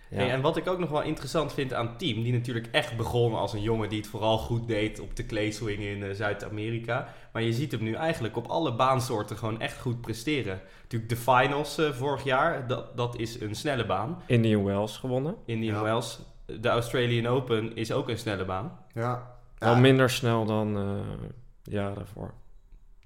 Ja. 0.10 0.18
Hey, 0.18 0.32
en 0.32 0.42
wat 0.42 0.58
ik 0.58 0.68
ook 0.68 0.80
nog 0.80 0.90
wel 0.90 1.02
interessant 1.04 1.54
vind 1.54 1.74
aan 1.74 1.98
Team, 1.98 2.24
die 2.24 2.34
natuurlijk 2.34 2.68
echt 2.72 2.98
begon 2.98 3.34
als 3.36 3.54
een 3.54 3.62
jongen 3.62 3.90
die 3.90 3.98
het 4.00 4.08
vooral 4.08 4.38
goed 4.38 4.68
deed 4.68 5.00
op 5.00 5.16
de 5.16 5.26
clayswing 5.26 5.80
in 5.80 6.04
eh, 6.04 6.14
Zuid-Amerika. 6.14 7.14
Maar 7.34 7.42
je 7.42 7.54
ziet 7.54 7.72
hem 7.72 7.84
nu 7.84 7.94
eigenlijk 7.94 8.36
op 8.38 8.48
alle 8.48 8.76
baansoorten 8.76 9.38
gewoon 9.38 9.62
echt 9.62 9.80
goed 9.80 10.02
presteren. 10.02 10.62
Natuurlijk 10.82 11.10
de 11.12 11.18
finals 11.18 11.78
eh, 11.78 11.92
vorig 11.92 12.24
jaar, 12.24 12.68
dat, 12.68 12.98
dat 12.98 13.18
is 13.20 13.40
een 13.40 13.56
snelle 13.56 13.86
baan. 13.86 14.22
Indian 14.28 14.64
Wells 14.64 14.98
gewonnen. 14.98 15.36
Indian 15.46 15.76
Ja. 15.76 15.84
Wells. 15.84 16.20
De 16.60 16.70
Australian 16.70 17.34
Open 17.34 17.76
is 17.76 17.92
ook 17.92 18.10
een 18.10 18.18
snelle 18.18 18.46
baan. 18.46 18.80
Ja. 18.94 19.36
Wel 19.58 19.74
Ja, 19.74 19.80
minder 19.80 20.10
snel 20.10 20.46
dan 20.46 20.78
eh 20.78 21.30
jaren 21.64 21.96
daarvoor. 21.96 22.34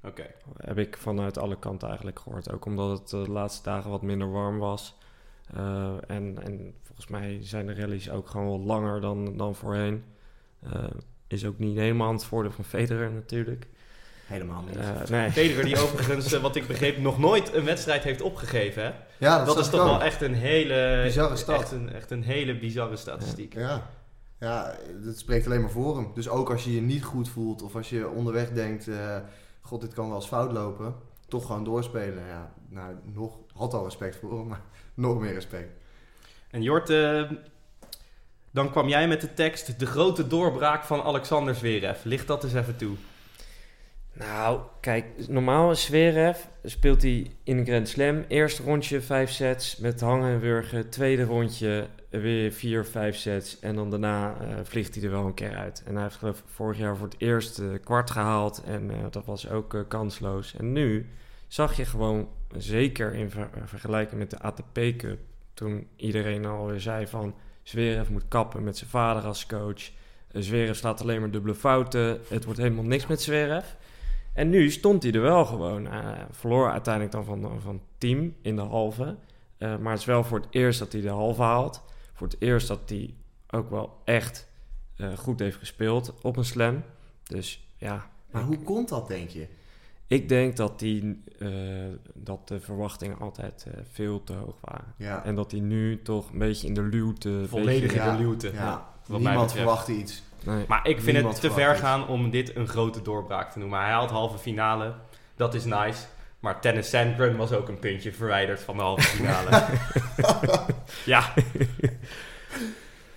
Oké. 0.03 0.25
Heb 0.57 0.77
ik 0.77 0.97
vanuit 0.97 1.37
alle 1.37 1.59
kanten 1.59 1.87
eigenlijk 1.87 2.19
gehoord. 2.19 2.51
Ook 2.51 2.65
omdat 2.65 2.99
het 2.99 3.09
de 3.09 3.31
laatste 3.31 3.63
dagen 3.63 3.89
wat 3.89 4.01
minder 4.01 4.31
warm 4.31 4.57
was. 4.57 4.97
Eh, 5.53 5.93
en, 6.07 6.43
en 6.43 6.73
volgens 6.81 7.07
mij 7.07 7.37
zijn 7.41 7.65
de 7.65 7.73
rallies 7.73 8.09
ook 8.09 8.27
gewoon 8.27 8.49
wat 8.49 8.65
langer 8.65 9.01
dan, 9.01 9.37
dan 9.37 9.55
voorheen. 9.55 10.03
Eh, 10.59 10.83
is 11.27 11.45
ook 11.45 11.59
niet 11.59 11.77
helemaal 11.77 12.07
aan 12.07 12.13
het 12.13 12.25
voordeel 12.25 12.51
van 12.51 12.63
Federer 12.63 13.11
natuurlijk. 13.11 13.67
Helemaal 14.25 14.61
niet. 14.61 14.75
Eh, 14.75 15.01
nee. 15.09 15.31
Federer 15.31 15.63
die 15.63 15.79
overigens, 15.79 16.33
eh, 16.33 16.41
wat 16.41 16.55
ik 16.55 16.67
begreep, 16.67 16.97
nog 16.97 17.19
nooit 17.19 17.53
een 17.53 17.65
wedstrijd 17.65 18.03
heeft 18.03 18.21
opgegeven. 18.21 18.83
Hè? 18.83 18.91
ja, 19.17 19.37
Dat, 19.37 19.45
dat, 19.45 19.57
is 19.57 19.69
toch 19.69 19.83
wel 19.83 20.01
echt 20.01 20.21
een 20.21 20.33
hele... 20.33 21.01
Bizarre 21.03 21.35
stad. 21.35 21.61
Echt 21.61 21.71
een, 21.71 21.93
echt 21.93 22.11
een 22.11 22.23
hele 22.23 22.57
bizarre 22.59 22.95
statistiek. 22.95 23.53
Ja. 23.53 23.89
ja, 24.39 24.75
dat 25.03 25.17
spreekt 25.17 25.45
alleen 25.45 25.61
maar 25.61 25.69
voor 25.69 25.95
hem. 25.95 26.11
Dus 26.13 26.29
ook 26.29 26.49
als 26.49 26.63
je 26.63 26.75
je 26.75 26.81
niet 26.81 27.03
goed 27.03 27.29
voelt 27.29 27.61
of 27.61 27.75
als 27.75 27.89
je 27.89 28.07
onderweg 28.07 28.49
denkt... 28.49 28.87
eh, 28.87 29.17
God, 29.61 29.81
dit 29.81 29.93
kan 29.93 30.07
wel 30.07 30.15
eens 30.15 30.27
fout 30.27 30.51
lopen. 30.51 30.95
Toch 31.27 31.45
gewoon 31.45 31.63
doorspelen. 31.63 32.25
Ja, 32.27 32.53
nou, 32.69 32.95
nog, 33.13 33.37
had 33.53 33.73
al 33.73 33.83
respect 33.83 34.15
voor 34.15 34.37
hem, 34.37 34.47
maar 34.47 34.61
nog 34.93 35.19
meer 35.19 35.33
respect. 35.33 35.69
En 36.51 36.61
Jort, 36.61 36.87
dan 38.51 38.71
kwam 38.71 38.87
jij 38.87 39.07
met 39.07 39.21
de 39.21 39.33
tekst... 39.33 39.79
De 39.79 39.85
grote 39.85 40.27
doorbraak 40.27 40.83
van 40.83 41.01
Alexander 41.03 41.55
Zverev. 41.55 42.03
Licht 42.03 42.27
dat 42.27 42.43
eens 42.43 42.53
even 42.53 42.75
toe. 42.75 42.95
Nou, 44.17 44.59
kijk, 44.79 45.05
normaal 45.27 45.71
is 45.71 45.83
Zverev 45.83 46.37
speelt 46.63 47.01
hij 47.01 47.31
in 47.43 47.57
een 47.57 47.65
Grand 47.65 47.89
Slam. 47.89 48.25
Eerste 48.27 48.63
rondje 48.63 49.01
vijf 49.01 49.31
sets 49.31 49.77
met 49.77 50.01
hangen 50.01 50.33
en 50.33 50.39
wurgen. 50.39 50.89
Tweede 50.89 51.23
rondje 51.23 51.87
weer 52.09 52.51
vier, 52.51 52.85
vijf 52.85 53.15
sets. 53.15 53.59
En 53.59 53.75
dan 53.75 53.89
daarna 53.89 54.37
eh, 54.39 54.47
vliegt 54.63 54.95
hij 54.95 55.03
er 55.03 55.09
wel 55.09 55.25
een 55.25 55.33
keer 55.33 55.55
uit. 55.55 55.83
En 55.85 55.93
hij 55.93 56.03
heeft 56.03 56.15
geloof 56.15 56.43
vorig 56.45 56.77
jaar 56.77 56.97
voor 56.97 57.07
het 57.07 57.15
eerst 57.17 57.59
eh, 57.59 57.67
kwart 57.83 58.11
gehaald. 58.11 58.63
En 58.65 58.91
eh, 58.91 58.97
dat 59.11 59.25
was 59.25 59.49
ook 59.49 59.85
kansloos. 59.87 60.55
En 60.55 60.71
nu 60.71 61.09
zag 61.47 61.77
je 61.77 61.85
gewoon, 61.85 62.27
zeker 62.57 63.13
in 63.13 63.29
ver- 63.29 63.49
vergelijking 63.65 64.19
met 64.19 64.29
de 64.29 64.39
ATP 64.39 64.79
Cup... 64.97 65.19
toen 65.53 65.87
iedereen 65.95 66.45
alweer 66.45 66.79
zei 66.79 67.07
van... 67.07 67.35
Zverev 67.63 68.09
moet 68.09 68.27
kappen 68.27 68.63
met 68.63 68.77
zijn 68.77 68.89
vader 68.89 69.23
als 69.23 69.45
coach... 69.45 69.91
Zverev 70.31 70.75
slaat 70.75 71.01
alleen 71.01 71.19
maar 71.19 71.31
dubbele 71.31 71.55
fouten. 71.55 72.19
Het 72.27 72.45
wordt 72.45 72.59
helemaal 72.59 72.83
niks 72.83 73.07
met 73.07 73.21
Zverev. 73.21 73.65
En 74.35 74.49
nu 74.49 74.69
stond 74.71 75.03
hij 75.03 75.11
er 75.11 75.21
wel 75.21 75.45
gewoon. 75.45 75.87
Eh, 75.87 76.09
verloor 76.31 76.71
uiteindelijk 76.71 77.13
dan 77.13 77.25
van, 77.25 77.61
van 77.61 77.81
team 77.97 78.35
in 78.41 78.55
de 78.55 78.61
halve. 78.61 79.15
Eh, 79.57 79.77
maar 79.77 79.91
het 79.91 79.99
is 79.99 80.05
wel 80.05 80.23
voor 80.23 80.37
het 80.39 80.47
eerst 80.49 80.79
dat 80.79 80.91
hij 80.91 81.01
de 81.01 81.09
halve 81.09 81.41
haalt. 81.41 81.83
Voor 82.13 82.27
het 82.27 82.35
eerst 82.39 82.67
dat 82.67 82.79
hij 82.85 83.13
ook 83.49 83.69
wel 83.69 84.01
echt 84.03 84.47
eh, 84.97 85.17
goed 85.17 85.39
heeft 85.39 85.57
gespeeld 85.57 86.13
op 86.21 86.37
een 86.37 86.45
slam. 86.45 86.83
Dus 87.23 87.67
ja, 87.77 88.09
Maar 88.31 88.41
ik, 88.41 88.47
hoe 88.47 88.57
komt 88.57 88.89
dat, 88.89 89.07
denk 89.07 89.29
je? 89.29 89.47
ik 90.07 90.29
denk 90.29 90.55
dat, 90.57 90.79
die, 90.79 91.21
eh, 91.39 91.49
dat 92.13 92.47
de 92.47 92.59
verwachtingen 92.59 93.19
altijd 93.19 93.65
eh, 93.67 93.79
veel 93.91 94.23
te 94.23 94.33
hoog 94.33 94.55
waren. 94.61 94.93
Ja, 94.97 95.23
En 95.25 95.35
dat 95.35 95.51
hij 95.51 95.59
nu 95.59 96.01
toch 96.01 96.31
een 96.31 96.37
beetje 96.39 96.67
in 96.67 96.73
de 96.73 96.81
luwte... 96.83 97.43
Volledig 97.47 97.93
beetje- 97.93 98.09
in 98.11 98.17
de 98.17 98.23
luwte. 98.23 98.51
ja. 98.53 98.89
niemand 99.07 99.51
verwachtte 99.51 99.91
iets. 99.93 100.23
Nee. 100.45 100.65
Maar 100.67 100.87
ik 100.87 101.01
vind 101.01 101.25
het 101.25 101.39
te 101.41 101.51
ver 101.51 101.75
gaan 101.75 102.07
om 102.07 102.29
dit 102.29 102.55
een 102.55 102.67
grote 102.67 103.01
doorbraak 103.01 103.51
te 103.51 103.59
noemen. 103.59 103.79
Hij 103.79 103.89
haalt 103.91 104.09
halve 104.09 104.37
finale. 104.37 104.93
Dat 105.35 105.53
is 105.53 105.65
nice. 105.65 106.03
Maar 106.39 106.59
Tennis 106.61 106.89
Sandgren 106.89 107.37
was 107.37 107.51
ook 107.51 107.67
een 107.67 107.79
puntje 107.79 108.13
verwijderd 108.13 108.59
van 108.59 108.75
de 108.77 108.81
halve 108.83 109.01
finale. 109.01 109.49
ja, 111.05 111.33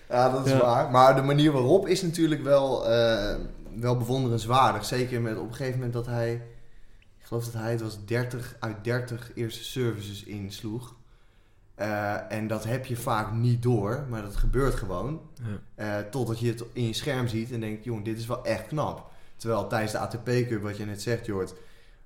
Ja, 0.08 0.30
dat 0.30 0.46
is 0.46 0.52
Ja. 0.52 0.58
waar. 0.58 0.90
Maar 0.90 1.16
de 1.16 1.22
manier 1.22 1.52
waarop 1.52 1.88
is 1.88 2.02
natuurlijk 2.02 2.42
wel, 2.42 2.88
eh, 2.90 3.34
wel 3.74 3.96
bewonderenswaardig. 3.96 4.84
Zeker 4.84 5.20
met 5.20 5.38
op 5.38 5.48
een 5.48 5.54
gegeven 5.54 5.74
moment 5.76 5.92
dat 5.92 6.06
hij... 6.06 6.32
Ik 7.18 7.24
geloof 7.24 7.44
dat 7.44 7.62
hij 7.62 7.70
het 7.70 7.82
was 7.82 8.04
30 8.04 8.56
uit 8.60 8.84
30 8.84 9.30
eerste 9.34 9.64
services 9.64 10.24
insloeg. 10.24 10.94
Eh, 11.78 12.32
en 12.32 12.46
dat 12.46 12.64
heb 12.64 12.86
je 12.86 12.96
vaak 12.96 13.32
niet 13.32 13.62
door, 13.62 14.04
maar 14.08 14.22
dat 14.22 14.36
gebeurt 14.36 14.74
gewoon. 14.74 15.20
Ja. 15.74 15.98
Eh, 15.98 16.04
totdat 16.10 16.40
je 16.40 16.48
het 16.48 16.64
in 16.72 16.86
je 16.86 16.92
scherm 16.92 17.28
ziet 17.28 17.52
en 17.52 17.60
denkt, 17.60 17.84
jongen, 17.84 18.02
dit 18.02 18.18
is 18.18 18.26
wel 18.26 18.44
echt 18.44 18.66
knap. 18.66 19.10
Terwijl 19.36 19.66
tijdens 19.66 19.92
de 19.92 19.98
ATP 19.98 20.24
Cup, 20.24 20.62
wat 20.62 20.76
je 20.76 20.84
net 20.84 21.02
zegt, 21.02 21.26
Jord... 21.26 21.54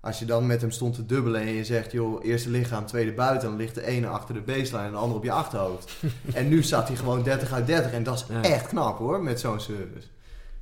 Als 0.00 0.18
je 0.18 0.24
dan 0.24 0.46
met 0.46 0.60
hem 0.60 0.70
stond 0.70 0.94
te 0.94 1.06
dubbelen 1.06 1.40
en 1.40 1.52
je 1.52 1.64
zegt, 1.64 1.92
joh, 1.92 2.24
eerste 2.24 2.50
lichaam, 2.50 2.86
tweede 2.86 3.12
buiten... 3.12 3.48
dan 3.48 3.58
ligt 3.58 3.74
de 3.74 3.86
ene 3.86 4.06
achter 4.06 4.34
de 4.34 4.40
baseline 4.40 4.86
en 4.86 4.90
de 4.90 4.96
andere 4.96 5.18
op 5.18 5.24
je 5.24 5.32
achterhoofd. 5.32 5.92
en 6.34 6.48
nu 6.48 6.62
staat 6.62 6.88
hij 6.88 6.96
gewoon 6.96 7.22
30 7.22 7.52
uit 7.52 7.66
30 7.66 7.92
en 7.92 8.02
dat 8.02 8.14
is 8.14 8.24
Ja. 8.28 8.42
echt 8.42 8.66
knap 8.66 8.98
hoor, 8.98 9.22
met 9.22 9.40
zo'n 9.40 9.60
service. 9.60 10.06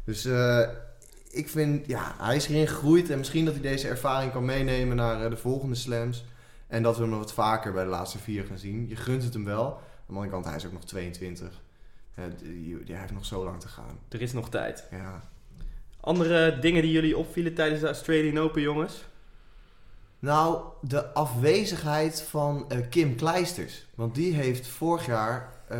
Dus 0.04 0.24
eh, 0.24 0.60
ik 1.30 1.48
vind, 1.48 1.86
ja, 1.86 2.14
hij 2.18 2.36
is 2.36 2.48
erin 2.48 2.66
gegroeid. 2.68 3.10
En 3.10 3.18
misschien 3.18 3.44
dat 3.44 3.54
hij 3.54 3.62
deze 3.62 3.88
ervaring 3.88 4.32
kan 4.32 4.44
meenemen 4.44 4.96
naar 4.96 5.30
de 5.30 5.36
volgende 5.36 5.74
slams. 5.74 6.24
En 6.70 6.82
dat 6.82 6.94
we 6.96 7.00
hem 7.02 7.10
nog 7.10 7.18
wat 7.18 7.32
vaker 7.32 7.72
bij 7.72 7.84
de 7.84 7.90
laatste 7.90 8.18
vier 8.18 8.44
gaan 8.44 8.58
zien. 8.58 8.88
Je 8.88 8.96
gunt 8.96 9.22
het 9.22 9.34
hem 9.34 9.44
wel. 9.44 9.64
Aan 9.74 9.80
de 10.06 10.12
andere 10.14 10.30
kant, 10.30 10.44
hij 10.44 10.56
is 10.56 10.66
ook 10.66 10.72
nog 10.72 10.84
22. 10.84 11.60
Eh, 12.14 12.24
die- 12.42 12.52
die- 12.84 12.84
hij 12.86 13.00
heeft 13.00 13.12
nog 13.12 13.24
zo 13.24 13.44
lang 13.44 13.60
te 13.60 13.68
gaan. 13.68 13.98
Er 14.08 14.20
is 14.22 14.32
nog 14.32 14.48
tijd. 14.50 14.86
Ja. 14.90 15.20
Andere 16.00 16.58
dingen 16.58 16.82
die 16.82 16.90
jullie 16.92 17.16
opvielen 17.16 17.54
tijdens 17.54 17.80
de 17.80 17.86
Australian 17.86 18.38
Open, 18.38 18.62
jongens? 18.62 19.04
Nou, 20.18 20.62
de 20.82 21.12
afwezigheid 21.12 22.22
van 22.22 22.64
eh, 22.68 22.78
Kim 22.90 23.14
Kleisters. 23.14 23.86
Want 23.94 24.14
die 24.14 24.34
heeft 24.34 24.66
vorig 24.66 25.06
jaar, 25.06 25.52
eh, 25.68 25.78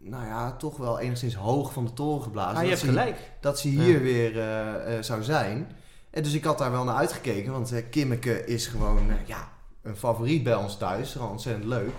nou 0.00 0.26
ja, 0.26 0.52
toch 0.56 0.76
wel 0.76 0.98
enigszins 1.00 1.34
hoog 1.34 1.72
van 1.72 1.84
de 1.84 1.92
toren 1.92 2.22
geblazen. 2.22 2.56
Ah, 2.56 2.62
je 2.64 2.70
dat 2.70 2.80
hebt 2.80 2.92
ze- 2.92 2.98
gelijk. 3.00 3.30
Dat 3.40 3.58
ze 3.58 3.68
hier 3.68 4.02
weer 4.02 4.40
eh, 4.40 5.02
zou 5.02 5.22
zijn. 5.22 5.76
En 6.14 6.22
dus 6.22 6.34
ik 6.34 6.44
had 6.44 6.58
daar 6.58 6.70
wel 6.70 6.84
naar 6.84 6.94
uitgekeken. 6.94 7.52
Want 7.52 7.72
eh, 7.72 7.82
Kimmeke 7.90 8.44
is 8.44 8.66
gewoon 8.66 9.10
eh, 9.10 9.26
ja, 9.26 9.52
een 9.82 9.96
favoriet 9.96 10.42
bij 10.42 10.54
ons 10.54 10.76
thuis. 10.76 11.12
Gewoon 11.12 11.30
ontzettend 11.30 11.64
leuk. 11.64 11.92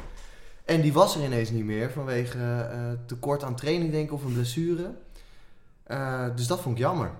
En 0.66 0.82
die 0.82 0.94
was 0.94 1.16
er 1.16 1.24
ineens 1.24 1.50
niet 1.50 1.64
meer 1.64 1.92
vanwege 1.92 2.40
eh, 2.40 2.92
tekort 3.06 3.44
aan 3.44 3.56
training, 3.56 3.92
denk 3.92 4.06
ik, 4.06 4.14
of 4.14 4.24
een 4.24 4.34
blessure. 4.34 4.94
Dus 6.36 6.48
dat 6.48 6.62
vond 6.62 6.76
ik 6.76 6.82
jammer. 6.82 7.12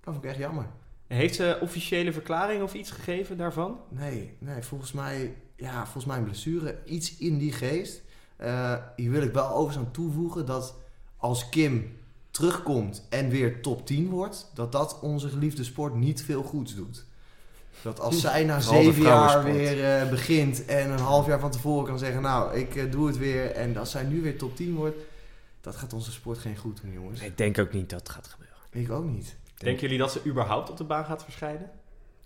Dat 0.00 0.12
vond 0.12 0.24
ik 0.24 0.30
echt 0.30 0.38
jammer. 0.38 0.66
Heeft 1.06 1.34
ze 1.34 1.58
officiële 1.60 2.12
verklaring 2.12 2.62
of 2.62 2.74
iets 2.74 2.90
gegeven 2.90 3.36
daarvan? 3.36 3.80
Nee, 3.88 4.36
nee 4.38 4.62
volgens, 4.62 4.92
mij, 4.92 5.36
ja, 5.56 5.82
volgens 5.82 6.04
mij 6.04 6.16
een 6.16 6.24
blessure. 6.24 6.78
Iets 6.84 7.16
in 7.16 7.38
die 7.38 7.52
geest. 7.52 8.02
Hier 8.96 9.10
wil 9.10 9.22
ik 9.22 9.32
wel 9.32 9.48
overigens 9.48 9.86
aan 9.86 9.92
toevoegen 9.92 10.46
dat 10.46 10.74
als 11.16 11.48
Kim 11.48 11.96
terugkomt 12.32 13.06
en 13.08 13.28
weer 13.28 13.60
top 13.60 13.86
10 13.86 14.08
wordt, 14.08 14.50
dat 14.54 14.72
dat 14.72 14.98
onze 15.00 15.28
geliefde 15.28 15.64
sport 15.64 15.94
niet 15.94 16.22
veel 16.22 16.42
goeds 16.42 16.74
doet. 16.74 17.04
Dat 17.82 18.00
als 18.00 18.20
zij 18.30 18.44
na 18.44 18.60
zeven 18.60 19.02
jaar 19.02 19.44
weer 19.44 19.84
eh, 19.84 20.10
begint 20.10 20.64
en 20.64 20.90
een 20.90 20.98
half 20.98 21.26
jaar 21.26 21.40
van 21.40 21.50
tevoren 21.50 21.86
kan 21.86 21.98
zeggen, 21.98 22.22
nou, 22.22 22.56
ik 22.56 22.76
eh, 22.76 22.90
doe 22.90 23.06
het 23.06 23.18
weer. 23.18 23.50
En 23.50 23.76
als 23.76 23.90
zij 23.90 24.02
nu 24.02 24.22
weer 24.22 24.38
top 24.38 24.56
10 24.56 24.74
wordt, 24.74 24.96
dat 25.60 25.76
gaat 25.76 25.92
onze 25.92 26.12
sport 26.12 26.38
geen 26.38 26.56
goed 26.56 26.80
doen, 26.82 26.92
jongens. 26.92 27.20
Ik 27.20 27.36
denk 27.36 27.58
ook 27.58 27.72
niet 27.72 27.90
dat 27.90 28.00
het 28.00 28.08
gaat 28.08 28.26
gebeuren. 28.26 28.56
Ik 28.70 28.90
ook 28.90 29.10
niet. 29.10 29.36
Denken 29.56 29.82
jullie 29.82 29.98
dat 29.98 30.12
ze 30.12 30.20
überhaupt 30.26 30.70
op 30.70 30.76
de 30.76 30.84
baan 30.84 31.04
gaat 31.04 31.24
verschijnen? 31.24 31.70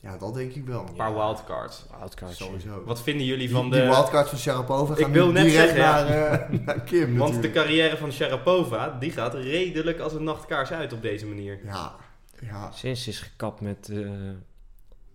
Ja, 0.01 0.17
dat 0.17 0.35
denk 0.35 0.53
ik 0.53 0.67
wel. 0.67 0.87
Een 0.89 0.95
paar 0.95 1.15
wildcards. 1.15 1.85
Wildcard. 1.99 2.37
Sowieso. 2.37 2.83
Wat 2.85 3.03
vinden 3.03 3.27
jullie 3.27 3.47
Die, 3.47 3.57
van 3.57 3.71
die 3.71 3.81
de... 3.81 3.87
wildcards 3.87 4.31
van 4.31 4.39
Sharapova 4.39 4.95
Ik 4.95 5.01
gaan 5.01 5.13
wil 5.13 5.27
nu 5.27 5.33
net 5.33 5.45
direct 5.45 5.75
zeggen, 5.75 5.85
ja. 5.85 6.05
naar, 6.05 6.51
eh, 6.51 6.59
naar 6.67 6.81
Kim 6.81 7.17
Want 7.17 7.43
de 7.43 7.51
carrière 7.51 7.97
van 7.97 8.13
Sharapova, 8.13 8.97
die 9.01 9.11
gaat 9.11 9.35
redelijk 9.35 9.99
als 9.99 10.13
een 10.13 10.25
nachtkaars 10.25 10.71
uit 10.71 10.93
op 10.93 11.03
deze 11.03 11.27
manier. 11.27 11.61
Ja, 11.65 11.95
ja. 12.41 12.71
Sinds 12.71 13.03
ze 13.03 13.11
is 13.11 13.21
gekapt 13.21 13.61
met 13.61 13.89
eh, 13.89 14.09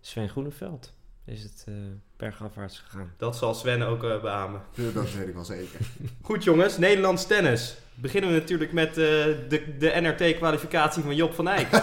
Sven 0.01 0.29
Groeneveld 0.29 0.93
is 1.25 1.43
het 1.43 1.63
eh, 1.67 1.73
bergafwaarts 2.17 2.79
gegaan. 2.79 3.13
Dat 3.17 3.37
zal 3.37 3.53
Sven 3.53 3.81
ook 3.81 4.01
beamen. 4.21 4.61
Dat 4.93 5.13
weet 5.13 5.27
ik 5.27 5.33
wel 5.33 5.45
zeker. 5.45 5.79
Goed 6.21 6.43
jongens, 6.43 6.77
Nederlands 6.77 7.25
tennis. 7.25 7.75
Beginnen 7.93 8.33
we 8.33 8.39
natuurlijk 8.39 8.71
met 8.71 8.89
eh, 8.89 8.95
de, 8.95 9.75
de 9.79 9.97
NRT-kwalificatie 10.01 11.03
van 11.03 11.15
Job 11.15 11.33
van 11.33 11.47
Eyck. 11.47 11.67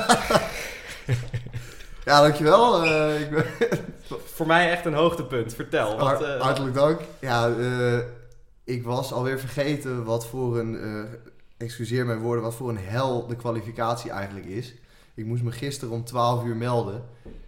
Ja, 2.09 2.21
dankjewel. 2.21 2.85
Eh 2.85 3.21
ik 3.21 3.31
ben, 3.31 3.45
Voor 4.35 4.47
mij 4.47 4.71
echt 4.71 4.85
een 4.85 4.95
hoogtepunt. 4.95 5.55
Vertel. 5.55 5.99
Wat, 5.99 6.23
eh, 6.23 6.41
hartelijk 6.41 6.75
dank. 6.75 7.01
Ja, 7.21 7.49
eh, 7.49 7.99
ik 8.65 8.85
was 8.85 9.13
alweer 9.13 9.39
vergeten 9.39 10.05
wat 10.05 10.27
voor 10.27 10.59
een, 10.59 11.07
excuseer 11.57 12.07
mijn 12.07 12.19
woorden, 12.19 12.43
wat 12.45 12.55
voor 12.55 12.69
een 12.69 12.79
hel 12.79 13.27
de 13.27 13.37
kwalificatie 13.37 14.11
eigenlijk 14.11 14.47
is. 14.47 14.75
Ik 15.15 15.25
moest 15.25 15.43
me 15.43 15.53
gisteren 15.53 15.95
om 15.95 16.05
12 16.05 16.45
uur 16.45 16.57
melden. 16.57 17.03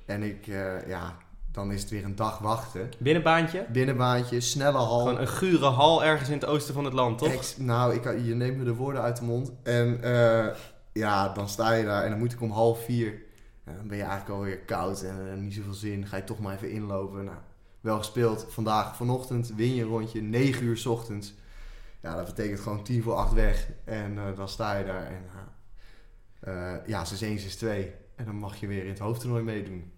En 0.07 0.23
ik, 0.23 0.47
ja, 0.87 1.17
dan 1.53 1.73
is 1.73 1.81
het 1.81 1.91
weer 1.91 2.05
een 2.05 2.17
dag 2.17 2.39
wachten. 2.39 2.91
binnenbaantje. 2.99 3.67
Binnenbaantje, 3.73 4.41
snelle 4.41 4.79
hal. 4.79 4.99
Gewoon 4.99 5.21
een 5.21 5.29
gure 5.29 5.67
hal 5.67 6.05
ergens 6.05 6.29
in 6.29 6.35
het 6.35 6.47
oosten 6.47 6.75
van 6.75 6.85
het 6.85 6.93
land, 6.93 7.19
toch? 7.19 7.33
Ex- 7.33 7.57
nou, 7.57 7.95
ik, 7.95 8.05
je 8.05 8.35
neemt 8.35 8.57
me 8.57 8.65
de 8.65 8.75
woorden 8.75 9.03
uit 9.03 9.17
de 9.17 9.25
mond. 9.25 9.53
En 9.63 10.01
ja, 10.93 11.29
dan 11.29 11.49
sta 11.49 11.73
je 11.73 11.85
daar 11.85 12.05
en 12.05 12.11
dan 12.11 12.19
moet 12.19 12.33
ik 12.33 12.41
om 12.41 12.51
half 12.51 12.85
vier. 12.85 13.29
Dan 13.77 13.89
ben 13.89 13.97
je 13.97 14.03
eigenlijk 14.03 14.33
alweer 14.33 14.59
koud 14.59 15.03
en 15.03 15.31
eh, 15.33 15.37
niet 15.39 15.55
zoveel 15.55 15.73
zin. 15.73 16.07
Ga 16.07 16.17
je 16.17 16.25
toch 16.25 16.39
maar 16.39 16.55
even 16.55 16.71
inlopen. 16.71 17.25
Nou, 17.25 17.37
wel 17.81 17.99
gespeeld. 17.99 18.47
Vandaag, 18.49 18.97
vanochtend, 18.97 19.53
win 19.57 19.75
je 19.75 19.83
een 19.83 19.89
rondje. 19.89 20.21
9 20.23 20.65
uur 20.65 20.77
's 20.77 20.87
ochtends. 20.87 21.35
Ja, 22.03 22.17
dat 22.17 22.25
betekent 22.27 22.61
gewoon 22.61 22.83
tien 22.85 23.03
voor 23.03 23.15
acht 23.15 23.33
weg. 23.33 23.69
En 23.85 24.19
eh, 24.19 24.37
dan 24.37 24.49
sta 24.49 24.77
je 24.77 24.85
daar 24.85 25.07
en 25.07 25.25
eh, 26.41 26.87
ja, 26.87 27.05
6 27.05 27.23
1, 27.23 27.39
6 27.39 27.57
2. 27.57 27.93
En 28.17 28.25
dan 28.25 28.35
mag 28.35 28.57
je 28.57 28.67
weer 28.67 28.83
in 28.83 28.89
het 28.91 28.99
hoofdtoernooi 28.99 29.43
meedoen. 29.43 29.93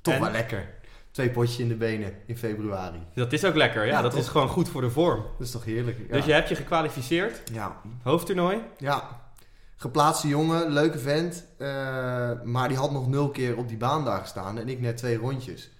Toch 0.00 0.14
En? 0.14 0.20
wel 0.20 0.30
lekker. 0.30 0.68
Twee 1.10 1.30
potjes 1.30 1.58
in 1.58 1.68
de 1.68 1.74
benen 1.74 2.14
in 2.26 2.36
februari. 2.36 2.98
Dat 3.14 3.32
is 3.32 3.44
ook 3.44 3.54
lekker. 3.54 3.84
Ja, 3.86 3.92
Ja, 3.92 4.02
dat 4.02 4.10
toch? 4.10 4.20
is 4.20 4.28
gewoon 4.28 4.48
goed 4.48 4.68
voor 4.68 4.80
de 4.80 4.90
vorm. 4.90 5.22
Dat 5.38 5.46
is 5.46 5.50
toch 5.52 5.64
heerlijk? 5.64 5.98
Ja. 5.98 6.12
Dus 6.16 6.24
je 6.24 6.32
hebt 6.32 6.48
je 6.48 6.54
gekwalificeerd. 6.54 7.50
ja, 7.52 7.80
Hoofdtoernooi. 8.02 8.58
Ja, 8.78 9.21
geplaatste 9.82 10.28
jongen, 10.28 10.70
leuke 10.72 10.98
vent. 10.98 11.44
eh, 11.58 12.42
maar 12.42 12.68
die 12.68 12.76
had 12.76 12.90
nog 12.92 13.08
nul 13.08 13.30
keer 13.30 13.56
op 13.56 13.68
die 13.68 13.76
baan 13.76 14.04
daar 14.04 14.20
gestaan. 14.20 14.58
En 14.58 14.68
ik 14.68 14.80
net 14.80 14.96
twee 14.96 15.16
rondjes. 15.16 15.70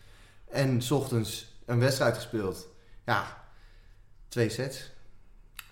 En 0.50 0.82
's 0.82 0.90
ochtends 0.90 1.54
een 1.66 1.78
wedstrijd 1.78 2.14
gespeeld. 2.14 2.68
Ja, 3.04 3.44
twee 4.28 4.48
sets. 4.48 4.90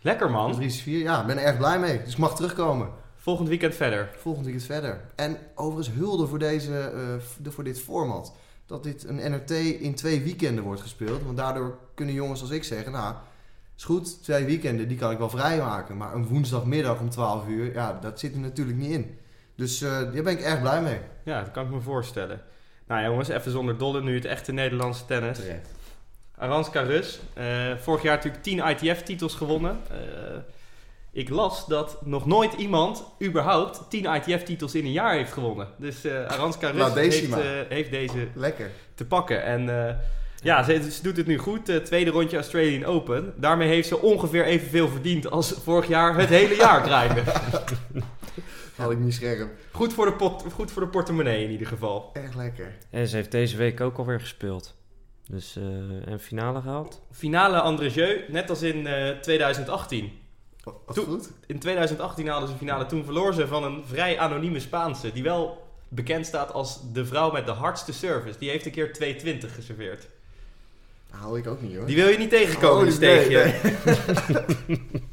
Lekker 0.00 0.30
man. 0.30 0.52
3 0.52 0.70
4. 0.70 0.98
Ja, 0.98 1.20
ik 1.20 1.26
ben 1.26 1.38
er 1.38 1.44
erg 1.44 1.56
blij 1.56 1.78
mee. 1.78 2.02
Dus 2.02 2.12
ik 2.12 2.18
mag 2.18 2.36
terugkomen. 2.36 2.88
Volgend 3.16 3.48
weekend 3.48 3.74
verder. 3.74 4.10
Volgend 4.18 4.44
weekend 4.44 4.66
verder. 4.66 5.00
En 5.14 5.38
overigens 5.54 5.96
hulde 5.96 6.26
voor, 6.26 6.38
deze, 6.38 6.78
eh, 7.42 7.50
voor 7.50 7.64
dit 7.64 7.80
format. 7.80 8.32
Dat 8.66 8.82
dit 8.82 9.04
een 9.04 9.30
NRT 9.30 9.50
in 9.50 9.94
twee 9.94 10.22
weekenden 10.22 10.64
wordt 10.64 10.80
gespeeld. 10.80 11.22
Want 11.22 11.36
daardoor 11.36 11.78
kunnen 11.94 12.14
jongens 12.14 12.40
als 12.40 12.50
ik 12.50 12.64
zeggen... 12.64 12.92
Nou, 12.92 13.14
is 13.80 13.86
goed, 13.86 14.22
twee 14.22 14.44
weekenden, 14.44 14.88
die 14.88 14.96
kan 14.96 15.10
ik 15.10 15.18
wel 15.18 15.30
vrijmaken. 15.30 15.96
Maar 15.96 16.14
een 16.14 16.26
woensdagmiddag 16.26 17.00
om 17.00 17.10
12 17.10 17.48
uur, 17.48 17.72
ja, 17.74 17.98
dat 18.00 18.20
zit 18.20 18.32
er 18.34 18.40
natuurlijk 18.40 18.78
niet 18.78 18.90
in. 18.90 19.18
Dus 19.54 19.82
eh, 19.82 19.90
daar 19.90 20.22
ben 20.22 20.32
ik 20.32 20.40
erg 20.40 20.60
blij 20.60 20.82
mee. 20.82 20.98
Ja, 21.24 21.40
dat 21.42 21.50
kan 21.50 21.64
ik 21.64 21.70
me 21.70 21.80
voorstellen. 21.80 22.40
Nou 22.86 23.04
jongens, 23.04 23.28
even 23.28 23.50
zonder 23.50 23.78
dolle 23.78 24.02
nu 24.02 24.14
het 24.14 24.24
echte 24.24 24.52
Nederlandse 24.52 25.04
tennis. 25.06 25.38
Terecht. 25.38 25.68
Aranska 26.36 26.80
Rus. 26.80 27.20
eh, 27.34 27.46
vorig 27.76 28.02
jaar 28.02 28.16
natuurlijk 28.16 28.42
10 28.42 28.58
ITF-titels 28.58 29.34
gewonnen. 29.34 29.78
Eh, 29.90 29.96
ik 31.12 31.28
las 31.28 31.66
dat 31.66 32.06
nog 32.06 32.26
nooit 32.26 32.52
iemand 32.52 33.04
überhaupt 33.22 33.90
10 33.90 34.04
ITF-titels 34.04 34.74
in 34.74 34.84
een 34.84 34.92
jaar 34.92 35.14
heeft 35.14 35.32
gewonnen. 35.32 35.68
Dus 35.76 36.06
Aranska 36.06 36.70
Rus 36.70 36.94
heeft, 36.94 37.34
heeft 37.68 37.90
deze 37.90 38.28
Lekker. 38.34 38.70
te 38.94 39.06
pakken. 39.06 39.44
En 39.44 39.68
ja, 40.42 40.62
ze, 40.62 40.90
ze 40.92 41.02
doet 41.02 41.16
het 41.16 41.26
nu 41.26 41.38
goed. 41.38 41.68
Eh, 41.68 41.76
tweede 41.76 42.10
rondje 42.10 42.36
Australian 42.36 42.84
Open. 42.84 43.34
Daarmee 43.36 43.68
heeft 43.68 43.88
ze 43.88 44.00
ongeveer 44.00 44.44
evenveel 44.44 44.88
verdiend 44.88 45.30
als 45.30 45.52
vorig 45.52 45.88
jaar 45.88 46.18
het 46.18 46.28
hele 46.28 46.54
jaar 46.54 46.82
draaiende. 46.86 47.22
Had 48.76 48.90
ik 48.90 48.98
niet 48.98 49.14
scherp. 49.14 49.50
Goed 49.70 49.92
voor, 49.92 50.06
de 50.06 50.12
pot, 50.12 50.44
goed 50.52 50.70
voor 50.70 50.82
de 50.82 50.88
portemonnee 50.88 51.44
in 51.44 51.50
ieder 51.50 51.66
geval. 51.66 52.10
Erg 52.12 52.34
lekker. 52.34 52.76
En 52.90 53.08
ze 53.08 53.16
heeft 53.16 53.30
deze 53.30 53.56
week 53.56 53.80
ook 53.80 53.98
alweer 53.98 54.20
gespeeld. 54.20 54.76
Dus 55.28 55.56
eh 55.56 55.64
een 56.04 56.20
finale 56.20 56.60
gehaald. 56.60 57.00
Finale 57.10 57.60
André 57.60 57.86
Jeu, 57.86 58.20
net 58.28 58.50
als 58.50 58.62
in 58.62 58.86
eh, 58.86 59.18
2018. 59.18 60.12
Wat 60.64 60.74
wat 60.86 60.98
goed. 60.98 61.30
In 61.46 61.58
2018 61.58 62.28
hadden 62.28 62.48
ze 62.48 62.56
finale. 62.56 62.86
Toen 62.86 63.04
verloor 63.04 63.34
ze 63.34 63.46
van 63.46 63.64
een 63.64 63.84
vrij 63.86 64.18
anonieme 64.18 64.60
Spaanse. 64.60 65.12
Die 65.12 65.22
wel 65.22 65.68
bekend 65.88 66.26
staat 66.26 66.52
als 66.52 66.92
de 66.92 67.06
vrouw 67.06 67.32
met 67.32 67.46
de 67.46 67.52
hardste 67.52 67.92
service. 67.92 68.38
Die 68.38 68.50
heeft 68.50 68.66
een 68.66 68.72
keer 68.72 68.92
220 68.92 69.54
geserveerd. 69.54 70.08
Hou 71.10 71.38
ik 71.38 71.46
ook 71.46 71.60
niet 71.62 71.76
hoor. 71.76 71.86
Die 71.86 71.96
wil 71.96 72.08
je 72.08 72.18
niet 72.18 72.30
tegenkomen, 72.30 72.76
Oh, 72.78 72.82
die 72.84 72.92
steegje. 72.92 73.54
nee, 74.66 74.80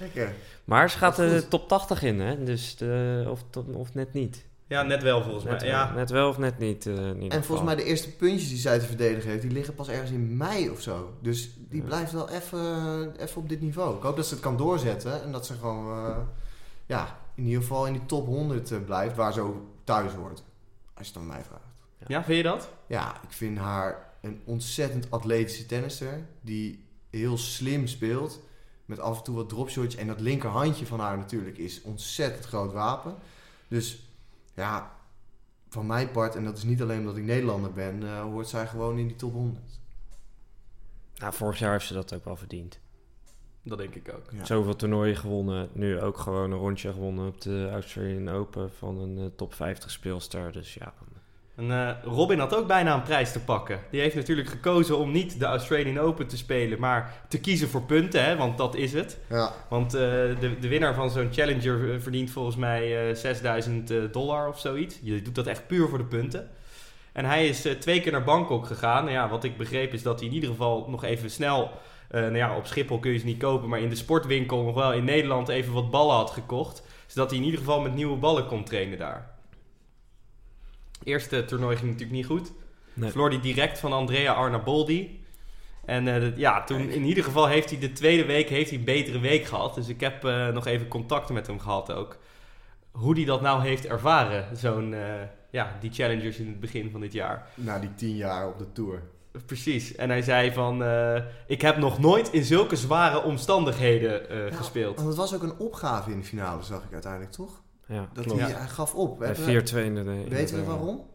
Lekker. 0.00 0.32
Maar 0.64 0.90
ze 0.90 0.98
gaat 0.98 1.16
de 1.16 1.44
top 1.48 1.68
80 1.68 2.02
in, 2.02 2.20
hè? 2.20 2.44
Dus 2.44 2.76
de, 2.76 3.24
of, 3.28 3.44
of 3.72 3.94
net 3.94 4.12
niet. 4.12 4.44
Ja, 4.66 4.82
net 4.82 5.02
wel 5.02 5.22
volgens 5.22 5.44
Net, 5.44 5.60
mij. 5.60 5.70
wel, 5.70 5.78
Ja, 5.78 5.92
net 5.94 6.10
wel 6.10 6.28
of 6.28 6.38
net 6.38 6.58
niet. 6.58 6.86
eh, 6.86 6.92
in 6.94 7.00
ieder 7.00 7.14
En 7.22 7.22
geval. 7.30 7.42
volgens 7.42 7.66
mij 7.68 7.76
de 7.76 7.84
eerste 7.84 8.10
puntjes 8.16 8.48
die 8.48 8.58
zij 8.58 8.78
te 8.78 8.86
verdedigen 8.86 9.30
heeft, 9.30 9.42
die 9.42 9.50
liggen 9.50 9.74
pas 9.74 9.88
ergens 9.88 10.10
in 10.10 10.36
mei 10.36 10.70
of 10.70 10.80
zo. 10.80 11.12
Dus 11.20 11.50
die 11.68 11.80
Ja. 11.80 11.86
blijft 11.86 12.12
wel 12.12 12.28
even 12.30 13.14
even 13.18 13.36
op 13.40 13.48
dit 13.48 13.60
niveau. 13.60 13.96
Ik 13.96 14.02
hoop 14.02 14.16
dat 14.16 14.26
ze 14.26 14.34
het 14.34 14.42
kan 14.42 14.56
doorzetten 14.56 15.22
en 15.22 15.32
dat 15.32 15.46
ze 15.46 15.54
gewoon, 15.54 16.06
eh, 16.06 16.16
ja, 16.86 17.18
in 17.34 17.44
ieder 17.46 17.60
geval 17.62 17.86
in 17.86 17.92
die 17.92 18.06
top 18.06 18.26
100 18.26 18.70
eh, 18.70 18.78
blijft, 18.84 19.16
waar 19.16 19.32
ze 19.32 19.40
ook 19.40 19.56
thuis 19.84 20.12
hoort. 20.12 20.42
Als 20.94 21.06
je 21.06 21.12
het 21.12 21.22
aan 21.22 21.26
mij 21.28 21.42
vraagt. 21.48 21.62
ja 22.06 22.24
vind 22.24 22.36
je 22.36 22.42
dat? 22.42 22.68
Ja, 22.86 23.14
ik 23.22 23.32
vind 23.32 23.58
haar 23.58 24.03
een 24.24 24.40
ontzettend 24.44 25.10
atletische 25.10 25.66
tennister. 25.66 26.26
Die 26.40 26.84
heel 27.10 27.38
slim 27.38 27.86
speelt. 27.86 28.40
Met 28.84 28.98
af 28.98 29.18
en 29.18 29.24
toe 29.24 29.34
wat 29.34 29.48
dropshots. 29.48 29.94
En 29.94 30.06
dat 30.06 30.20
linkerhandje 30.20 30.86
van 30.86 31.00
haar 31.00 31.16
natuurlijk 31.16 31.58
is 31.58 31.82
ontzettend 31.82 32.44
groot 32.44 32.72
wapen. 32.72 33.14
Dus 33.68 34.08
ja, 34.54 34.96
van 35.68 35.86
mijn 35.86 36.10
part, 36.10 36.34
en 36.34 36.44
dat 36.44 36.56
is 36.56 36.62
niet 36.62 36.82
alleen 36.82 36.98
omdat 36.98 37.16
ik 37.16 37.24
Nederlander 37.24 37.72
ben, 37.72 38.02
eh, 38.02 38.20
hoort 38.20 38.48
zij 38.48 38.66
gewoon 38.66 38.98
in 38.98 39.06
die 39.06 39.16
top 39.16 39.32
100. 39.32 39.80
Nou, 41.14 41.32
vorig 41.32 41.58
jaar 41.58 41.72
heeft 41.72 41.86
ze 41.86 41.94
dat 41.94 42.14
ook 42.14 42.24
wel 42.24 42.36
verdiend. 42.36 42.80
Dat 43.62 43.78
denk 43.78 43.94
ik 43.94 44.14
ook. 44.14 44.30
Ja. 44.30 44.44
Zoveel 44.44 44.76
toernooien 44.76 45.16
gewonnen. 45.16 45.68
Nu 45.72 46.00
ook 46.00 46.18
gewoon 46.18 46.52
een 46.52 46.58
rondje 46.58 46.92
gewonnen 46.92 47.28
op 47.28 47.40
de 47.40 47.68
Australian 47.70 48.28
Open 48.28 48.72
van 48.72 48.98
een 48.98 49.18
eh, 49.18 49.24
top 49.36 49.54
50 49.54 49.90
speelster. 49.90 50.52
Dus 50.52 50.74
ja, 50.74 50.94
En 51.56 51.70
eh, 51.70 51.90
Robin 52.04 52.38
had 52.38 52.54
ook 52.56 52.66
bijna 52.66 52.94
een 52.94 53.02
prijs 53.02 53.32
te 53.32 53.40
pakken. 53.40 53.80
Die 53.90 54.00
heeft 54.00 54.14
natuurlijk 54.14 54.48
gekozen 54.48 54.98
om 54.98 55.12
niet 55.12 55.38
de 55.38 55.44
Australian 55.44 55.98
Open 55.98 56.26
te 56.26 56.36
spelen, 56.36 56.80
maar 56.80 57.14
te 57.28 57.40
kiezen 57.40 57.68
voor 57.68 57.82
punten, 57.82 58.24
hè, 58.24 58.36
want 58.36 58.58
dat 58.58 58.74
is 58.74 58.92
het. 58.92 59.18
Ja, 59.28 59.52
Want 59.68 59.94
eh, 59.94 60.00
de, 60.00 60.58
de 60.60 60.68
winnaar 60.68 60.94
van 60.94 61.10
zo'n 61.10 61.32
challenger 61.32 61.92
eh, 61.94 62.00
verdient 62.00 62.30
volgens 62.30 62.56
mij 62.56 63.08
eh 63.08 63.14
6000 63.14 63.90
eh, 63.90 63.98
dollar 64.12 64.48
of 64.48 64.60
zoiets. 64.60 64.98
Je 65.02 65.22
doet 65.22 65.34
dat 65.34 65.46
echt 65.46 65.66
puur 65.66 65.88
voor 65.88 65.98
de 65.98 66.04
punten. 66.04 66.50
En 67.12 67.24
hij 67.24 67.48
is 67.48 67.66
twee 67.80 68.00
keer 68.00 68.12
naar 68.12 68.24
Bangkok 68.24 68.66
gegaan. 68.66 69.04
Nou 69.04 69.16
ja, 69.16 69.28
wat 69.28 69.44
ik 69.44 69.56
begreep 69.56 69.92
is 69.92 70.02
dat 70.02 70.18
hij 70.18 70.28
in 70.28 70.34
ieder 70.34 70.50
geval 70.50 70.86
nog 70.88 71.04
even 71.04 71.30
snel... 71.30 71.70
nou 72.10 72.36
ja, 72.36 72.56
op 72.56 72.66
Schiphol 72.66 72.98
kun 72.98 73.12
je 73.12 73.18
ze 73.18 73.24
niet 73.24 73.38
kopen, 73.38 73.68
maar 73.68 73.80
in 73.80 73.88
de 73.88 73.94
sportwinkel 73.94 74.62
nog 74.62 74.74
wel 74.74 74.92
in 74.92 75.04
Nederland 75.04 75.48
even 75.48 75.72
wat 75.72 75.90
ballen 75.90 76.16
had 76.16 76.30
gekocht. 76.30 76.82
Zodat 77.06 77.30
hij 77.30 77.38
in 77.38 77.44
ieder 77.44 77.60
geval 77.60 77.80
met 77.80 77.94
nieuwe 77.94 78.16
ballen 78.16 78.46
kon 78.46 78.64
trainen 78.64 78.98
daar. 78.98 79.33
Eerste 81.04 81.44
toernooi 81.44 81.76
ging 81.76 81.90
natuurlijk 81.90 82.16
niet 82.18 82.26
goed. 82.26 82.52
Nee. 82.92 83.10
Verloor 83.10 83.28
hij 83.30 83.40
direct 83.40 83.78
van 83.78 83.92
Andrea 83.92 84.32
Arnaboldi. 84.32 85.22
En 85.84 86.08
eh, 86.14 86.20
dat- 86.20 86.36
ja, 86.36 86.64
toen 86.64 86.88
in 86.90 87.04
ieder 87.04 87.24
geval 87.24 87.46
heeft 87.48 87.70
hij 87.70 87.78
de 87.78 87.92
tweede 87.92 88.24
week 88.24 88.48
heeft 88.48 88.70
hij 88.70 88.78
een 88.78 88.84
betere 88.84 89.18
week 89.20 89.44
gehad. 89.44 89.74
Dus 89.74 89.88
ik 89.88 90.00
heb 90.00 90.24
eh, 90.24 90.48
nog 90.48 90.66
even 90.66 90.88
contacten 90.88 91.34
met 91.34 91.46
hem 91.46 91.60
gehad 91.60 91.92
ook. 91.92 92.16
Hoe 92.90 93.14
hij 93.14 93.24
dat 93.24 93.40
nou 93.40 93.62
heeft 93.62 93.86
ervaren, 93.86 94.56
zo'n, 94.56 94.94
eh, 94.94 95.00
ja, 95.50 95.76
die 95.80 95.92
challengers 95.92 96.38
in 96.38 96.46
het 96.46 96.60
begin 96.60 96.90
van 96.90 97.00
dit 97.00 97.12
jaar. 97.12 97.46
na 97.54 97.78
die 97.78 97.94
tien 97.94 98.16
jaar 98.16 98.48
op 98.48 98.58
de 98.58 98.72
Tour. 98.72 99.02
Precies. 99.46 99.94
En 99.94 100.08
hij 100.08 100.22
zei 100.22 100.52
van, 100.52 100.84
eh, 100.84 101.22
ik 101.46 101.60
heb 101.60 101.76
nog 101.76 101.98
nooit 101.98 102.32
in 102.32 102.44
zulke 102.44 102.76
zware 102.76 103.22
omstandigheden 103.22 104.28
eh, 104.30 104.48
Ja, 104.50 104.56
gespeeld. 104.56 104.96
Want 104.96 105.08
het 105.08 105.16
was 105.16 105.34
ook 105.34 105.42
een 105.42 105.58
opgave 105.58 106.10
in 106.10 106.18
de 106.18 106.24
finale, 106.26 106.62
zag 106.62 106.82
ik 106.84 106.92
uiteindelijk, 106.92 107.32
toch? 107.32 107.62
Ja 107.88 108.08
Dat 108.12 108.24
klopt. 108.24 108.40
hij, 108.40 108.50
hij 108.52 108.68
gaf 108.68 108.94
op. 108.94 109.12
We 109.12 109.18
Bij 109.18 109.34
hebben- 109.34 109.66
4-2 109.66 109.76
in 109.84 109.94
de... 109.94 110.00
in 110.00 110.28
weten 110.28 110.56
we 110.56 110.64
waarom? 110.64 111.06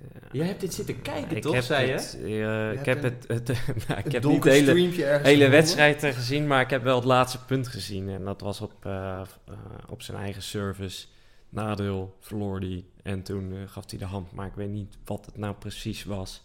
Ja. 0.00 0.06
Jij 0.32 0.46
hebt 0.46 0.60
dit 0.60 0.74
zitten 0.74 1.02
kijken, 1.02 1.36
ik 1.36 1.42
toch, 1.42 1.62
zei 1.62 1.86
je? 1.86 1.92
het, 1.92 2.18
eh, 2.22 2.72
ik 2.72 2.84
heb 2.84 3.02
het, 3.02 3.24
het, 3.28 3.48
nou, 3.88 4.00
ik 4.04 4.12
heb 4.12 4.24
niet 4.24 4.42
de 4.42 4.50
hele, 4.50 5.20
hele 5.22 5.48
wedstrijd 5.48 6.04
gezien, 6.04 6.46
maar 6.46 6.60
ik 6.60 6.70
heb 6.70 6.82
wel 6.82 6.96
het 6.96 7.04
laatste 7.04 7.44
punt 7.44 7.68
gezien. 7.68 8.08
En 8.08 8.24
dat 8.24 8.40
was 8.40 8.60
op, 8.60 8.72
eh, 8.86 9.20
eh, 9.20 9.54
op 9.88 10.02
zijn 10.02 10.18
eigen 10.18 10.42
service. 10.42 11.06
Nadeel 11.48 12.16
verloor 12.20 12.60
hij. 12.60 12.84
En 13.02 13.22
toen 13.22 13.52
eh, 13.52 13.58
gaf 13.66 13.90
hij 13.90 13.98
de 13.98 14.04
hand. 14.04 14.32
Maar 14.32 14.46
ik 14.46 14.54
weet 14.54 14.70
niet 14.70 14.96
wat 15.04 15.26
het 15.26 15.36
nou 15.36 15.54
precies 15.54 16.04
was. 16.04 16.44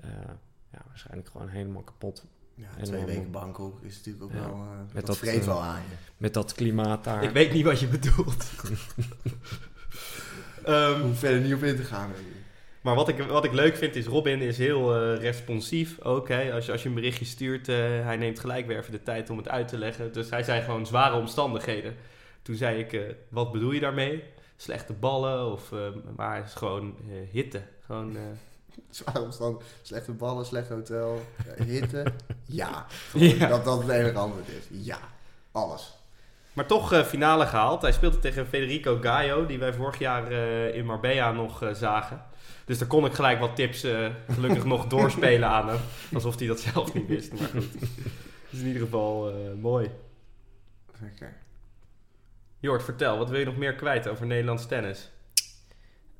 Eh, 0.00 0.08
ja, 0.72 0.78
waarschijnlijk 0.86 1.28
gewoon 1.28 1.48
helemaal 1.48 1.82
kapot. 1.82 2.24
Ja, 2.54 2.66
En 2.78 2.84
twee 2.84 2.98
dan- 2.98 3.06
weken 3.08 3.30
Bangkok 3.30 3.82
is 3.82 3.96
natuurlijk 3.96 4.24
ook 4.24 4.32
Ja. 4.32 4.38
wel... 4.38 4.48
eh 4.54 4.94
Met 4.94 5.06
dat 5.06 5.20
eh, 5.22 5.42
wel 5.42 5.62
aan 5.62 5.80
je. 5.88 5.94
Met 6.16 6.34
dat 6.34 6.52
klimaat 6.54 7.04
daar. 7.04 7.22
Ik 7.22 7.30
weet 7.30 7.52
niet 7.52 7.64
wat 7.64 7.80
je 7.80 7.86
bedoelt. 7.86 8.44
Ehm, 10.64 11.02
Om 11.02 11.14
verder 11.14 11.40
niet 11.40 11.54
op 11.54 11.62
in 11.62 11.76
te 11.76 11.82
gaan. 11.84 12.10
Maar 12.80 12.94
wat 12.94 13.08
ik, 13.08 13.18
wat 13.22 13.44
ik 13.44 13.52
leuk 13.52 13.76
vind 13.76 13.96
is, 13.96 14.06
Robin 14.06 14.40
is 14.40 14.58
heel 14.58 14.94
eh, 14.96 15.20
responsief 15.20 16.00
ook. 16.00 16.28
Hè? 16.28 16.52
Als, 16.52 16.66
je, 16.66 16.72
als 16.72 16.82
je 16.82 16.88
een 16.88 16.94
berichtje 16.94 17.24
stuurt, 17.24 17.68
eh, 17.68 17.76
hij 17.76 18.16
neemt 18.16 18.40
gelijk 18.40 18.66
weer 18.66 18.78
even 18.78 18.92
de 18.92 19.02
tijd 19.02 19.30
om 19.30 19.36
het 19.36 19.48
uit 19.48 19.68
te 19.68 19.78
leggen. 19.78 20.12
Dus 20.12 20.30
hij 20.30 20.42
zei 20.42 20.62
gewoon 20.62 20.86
zware 20.86 21.16
omstandigheden. 21.16 21.94
Toen 22.42 22.54
zei 22.54 22.78
ik, 22.78 22.92
eh, 22.92 23.00
wat 23.28 23.52
bedoel 23.52 23.70
je 23.72 23.80
daarmee? 23.80 24.22
Slechte 24.56 24.92
ballen 24.92 25.52
of... 25.52 25.72
eh, 25.72 25.78
maar 26.16 26.36
het 26.36 26.46
is 26.46 26.54
gewoon 26.54 26.94
eh, 27.08 27.14
hitte. 27.30 27.62
Gewoon... 27.86 28.16
eh, 28.76 28.82
Zware 28.90 29.20
omstand, 29.20 29.62
slechte 29.82 30.12
ballen, 30.12 30.46
slecht 30.46 30.68
hotel, 30.68 31.20
ja, 31.58 31.64
hitte. 31.64 32.04
ja, 32.44 32.86
Ja. 33.12 33.46
Dat 33.48 33.64
dat 33.64 33.82
het 33.82 33.90
enige 33.90 34.18
antwoord 34.18 34.48
is. 34.48 34.64
Ja, 34.70 34.98
alles. 35.52 35.92
Maar 36.52 36.66
toch 36.66 36.92
eh, 36.92 37.02
finale 37.04 37.46
gehaald. 37.46 37.82
Hij 37.82 37.92
speelde 37.92 38.18
tegen 38.18 38.46
Federico 38.46 38.98
Gaio, 39.00 39.46
die 39.46 39.58
wij 39.58 39.72
vorig 39.72 39.98
jaar 39.98 40.30
eh, 40.30 40.74
in 40.74 40.84
Marbella 40.86 41.32
nog 41.32 41.62
eh, 41.62 41.74
zagen. 41.74 42.22
Dus 42.64 42.78
daar 42.78 42.88
kon 42.88 43.04
ik 43.04 43.12
gelijk 43.12 43.38
wat 43.40 43.56
tips 43.56 43.82
eh, 43.82 44.08
gelukkig 44.32 44.64
nog 44.64 44.86
doorspelen 44.86 45.48
aan 45.48 45.68
hem. 45.68 45.78
Alsof 46.14 46.38
hij 46.38 46.46
dat 46.46 46.60
zelf 46.60 46.94
niet 46.94 47.06
wist. 47.06 47.32
Maar 47.32 47.48
goed. 47.48 47.72
Dus 48.50 48.60
in 48.60 48.66
ieder 48.66 48.82
geval 48.82 49.28
eh, 49.28 49.34
mooi. 49.60 49.90
Lekker. 51.00 51.36
Jort, 52.60 52.82
vertel, 52.82 53.18
wat 53.18 53.30
wil 53.30 53.38
je 53.38 53.44
nog 53.44 53.56
meer 53.56 53.74
kwijt 53.74 54.08
over 54.08 54.26
Nederlands 54.26 54.66
tennis? 54.66 55.10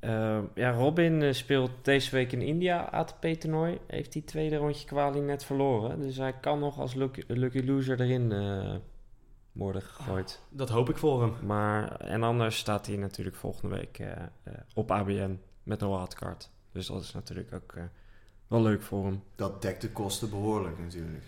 Eh, 0.05 0.39
ja, 0.55 0.71
Robin 0.71 1.21
eh, 1.21 1.33
speelt 1.33 1.71
deze 1.81 2.11
week 2.11 2.31
in 2.31 2.41
India 2.41 2.89
ATP-toernooi. 2.91 3.79
Heeft 3.87 4.11
die 4.11 4.23
tweede 4.23 4.55
rondje 4.55 4.85
kwalie 4.85 5.21
net 5.21 5.43
verloren. 5.45 6.01
Dus 6.01 6.17
hij 6.17 6.33
kan 6.33 6.59
nog 6.59 6.79
als 6.79 6.93
lucky, 6.93 7.23
lucky 7.27 7.61
loser 7.65 8.01
erin 8.01 8.31
eh, 8.31 8.75
worden 9.55 9.81
gegooid. 9.81 10.41
Dat 10.49 10.69
hoop 10.69 10.89
ik 10.89 10.97
voor 10.97 11.21
hem. 11.21 11.45
Maar, 11.45 11.95
en 11.95 12.23
anders 12.23 12.57
staat 12.57 12.85
hij 12.85 12.95
natuurlijk 12.95 13.35
volgende 13.35 13.75
week 13.75 13.99
eh, 13.99 14.11
op 14.73 14.91
ABN 14.91 15.39
met 15.63 15.81
een 15.81 15.89
wildcard. 15.89 16.49
Dus 16.71 16.87
dat 16.87 17.01
is 17.01 17.13
natuurlijk 17.13 17.53
ook 17.53 17.73
eh, 17.73 17.83
wel 18.47 18.61
leuk 18.61 18.81
voor 18.81 19.05
hem. 19.05 19.23
Dat 19.35 19.61
dekt 19.61 19.81
de 19.81 19.91
kosten 19.91 20.29
behoorlijk 20.29 20.79
natuurlijk. 20.79 21.23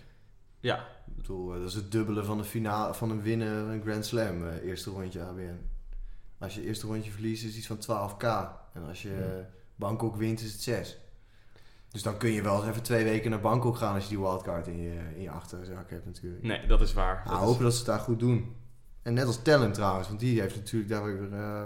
Ja, 0.60 0.78
Ik 1.08 1.16
bedoel, 1.16 1.48
dat 1.48 1.68
is 1.68 1.74
het 1.74 1.92
dubbele 1.92 2.24
van, 2.24 2.38
de 2.38 2.44
finale, 2.44 2.94
van 2.94 3.10
een 3.10 3.22
winnen 3.22 3.66
van 3.66 3.74
een 3.74 3.82
Grand 3.82 4.06
Slam, 4.06 4.48
eh, 4.48 4.64
eerste 4.64 4.90
rondje 4.90 5.22
ABN. 5.22 5.60
Als 6.40 6.56
je 6.56 6.64
eerste 6.64 6.88
rondje 6.88 7.12
verliest 7.12 7.44
is 7.44 7.48
het 7.48 7.58
iets 7.58 7.68
van 7.68 7.78
12k. 7.78 8.26
En 8.82 8.88
als 8.88 9.02
je 9.02 9.10
Ja. 9.10 9.16
eh, 9.16 9.46
Bangkok 9.76 10.16
wint 10.16 10.40
is 10.42 10.52
het 10.52 10.62
6. 10.62 10.98
Dus 11.92 12.04
dan 12.04 12.18
kun 12.18 12.32
je 12.32 12.42
wel 12.42 12.58
eens 12.60 12.68
even 12.70 12.84
twee 12.84 13.04
weken 13.04 13.30
naar 13.30 13.40
Bangkok 13.40 13.76
gaan 13.78 13.94
als 13.94 14.04
je 14.04 14.10
die 14.10 14.20
wildcard 14.20 14.68
in 14.68 14.78
je, 14.82 15.00
in 15.16 15.22
je 15.22 15.30
achterzak 15.30 15.90
hebt 15.90 16.06
natuurlijk. 16.06 16.44
nee, 16.44 16.68
dat 16.68 16.82
is 16.82 16.94
waar. 16.94 17.16
Nou, 17.16 17.30
Dat 17.30 17.40
is- 17.40 17.46
hopen 17.46 17.64
dat 17.64 17.72
ze 17.74 17.78
het 17.78 17.88
daar 17.88 18.00
goed 18.00 18.20
doen. 18.20 18.56
En 19.02 19.14
net 19.14 19.26
als 19.26 19.42
Talent 19.42 19.74
trouwens, 19.74 20.08
want 20.08 20.20
die 20.20 20.42
heeft 20.42 20.56
natuurlijk 20.56 20.92
daar 20.92 21.04
weer 21.04 21.34
eh, 21.34 21.62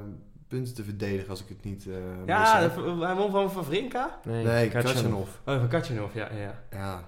punten 0.47 0.73
te 0.73 0.83
verdedigen 0.83 1.29
als 1.29 1.41
ik 1.41 1.49
het 1.49 1.63
niet 1.63 1.87
eh 1.87 1.93
Ja, 2.25 2.59
de- 2.67 3.05
hij 3.05 3.15
won 3.15 3.31
van 3.31 3.51
Van 3.51 3.65
Vrinka? 3.65 4.19
Nee, 4.25 4.45
Nee, 4.45 4.69
Kachanov. 4.69 4.93
Kachanov. 4.95 5.29
Oh, 5.45 5.57
van 5.59 5.67
Katjanov, 5.67 6.13
ja, 6.13 6.31
ja. 6.33 6.63
Ja, 6.71 7.03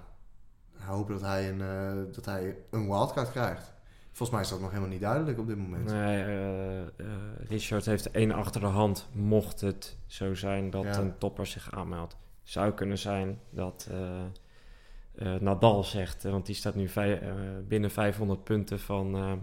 hopen 0.78 1.12
dat 1.14 1.22
hij, 1.22 1.48
een, 1.50 1.60
eh, 1.60 2.14
dat 2.14 2.24
hij 2.24 2.56
een 2.70 2.86
wildcard 2.88 3.30
krijgt. 3.30 3.72
Volgens 4.16 4.30
mij 4.30 4.40
is 4.40 4.48
dat 4.48 4.60
nog 4.60 4.68
helemaal 4.68 4.90
niet 4.90 5.00
duidelijk 5.00 5.38
op 5.38 5.46
dit 5.46 5.56
moment. 5.56 5.84
Nee, 5.84 6.22
eh, 6.24 6.80
eh, 6.80 6.86
Richard 7.48 7.84
heeft 7.86 8.10
één 8.10 8.32
achter 8.32 8.60
de 8.60 8.66
hand. 8.66 9.08
Mocht 9.12 9.60
het 9.60 9.96
zo 10.06 10.34
zijn 10.34 10.70
dat 10.70 10.82
Ja. 10.84 10.98
een 10.98 11.18
topper 11.18 11.46
zich 11.46 11.70
aanmeldt. 11.72 12.16
Zou 12.42 12.72
kunnen 12.72 12.98
zijn 12.98 13.38
dat 13.50 13.88
eh, 13.90 15.34
Nadal 15.40 15.84
zegt, 15.84 16.22
want 16.22 16.46
die 16.46 16.54
staat 16.54 16.74
nu 16.74 16.88
vij- 16.88 17.22
binnen 17.68 17.90
500 17.90 18.44
punten 18.44 18.80
van, 18.80 19.38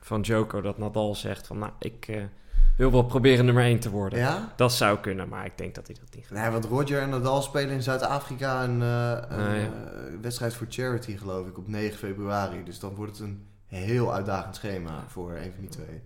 van 0.00 0.20
Joko. 0.20 0.60
Dat 0.60 0.78
Nadal 0.78 1.14
zegt 1.14 1.46
van, 1.46 1.58
nou, 1.58 1.72
ik 1.78 2.28
wil 2.76 2.90
wel 2.90 3.04
proberen 3.04 3.44
nummer 3.44 3.64
1 3.64 3.78
te 3.80 3.90
worden. 3.90 4.18
Ja? 4.18 4.52
Dat 4.56 4.72
zou 4.72 4.98
kunnen, 4.98 5.28
maar 5.28 5.44
ik 5.44 5.58
denk 5.58 5.74
dat 5.74 5.86
hij 5.86 5.96
dat 6.00 6.14
niet 6.14 6.26
gaat. 6.26 6.38
Nee, 6.38 6.50
want 6.50 6.64
Roger 6.64 7.00
en 7.00 7.08
Nadal 7.10 7.42
spelen 7.42 7.74
in 7.74 7.82
Zuid-Afrika 7.82 8.64
een, 8.64 8.80
een 8.80 9.70
Ah, 9.70 10.20
wedstrijd 10.20 10.54
voor 10.54 10.66
charity, 10.70 11.16
geloof 11.16 11.46
ik, 11.46 11.58
op 11.58 11.68
9 11.68 11.98
februari. 11.98 12.64
Dus 12.64 12.78
dan 12.78 12.94
wordt 12.94 13.18
het 13.18 13.20
een 13.28 13.46
heel 13.66 14.14
uitdagend 14.14 14.56
schema 14.56 15.04
voor 15.08 15.30
een 15.32 15.52
van 15.52 15.60
die 15.60 15.68
twee. 15.68 16.00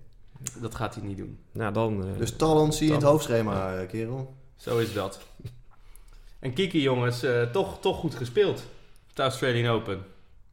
Dat 0.61 0.75
gaat 0.75 0.95
hij 0.95 1.05
niet 1.05 1.17
doen. 1.17 1.39
Nou, 1.53 1.73
dan... 1.73 2.07
eh, 2.07 2.19
Dus 2.19 2.37
talent 2.37 2.75
zie 2.75 2.87
je 2.87 2.93
in 2.93 2.99
het 2.99 3.09
hoofdschema, 3.09 3.75
eh, 3.77 3.89
kerel. 3.89 4.35
Zo 4.57 4.79
is 4.79 4.93
dat. 4.93 5.21
En 6.39 6.53
Kiki, 6.53 6.83
jongens, 6.83 7.23
eh, 7.23 7.43
toch, 7.43 7.81
toch 7.81 7.97
goed 7.97 8.15
gespeeld. 8.15 8.59
op 9.11 9.17
De 9.17 9.23
Australian 9.23 9.75
Open. 9.75 10.05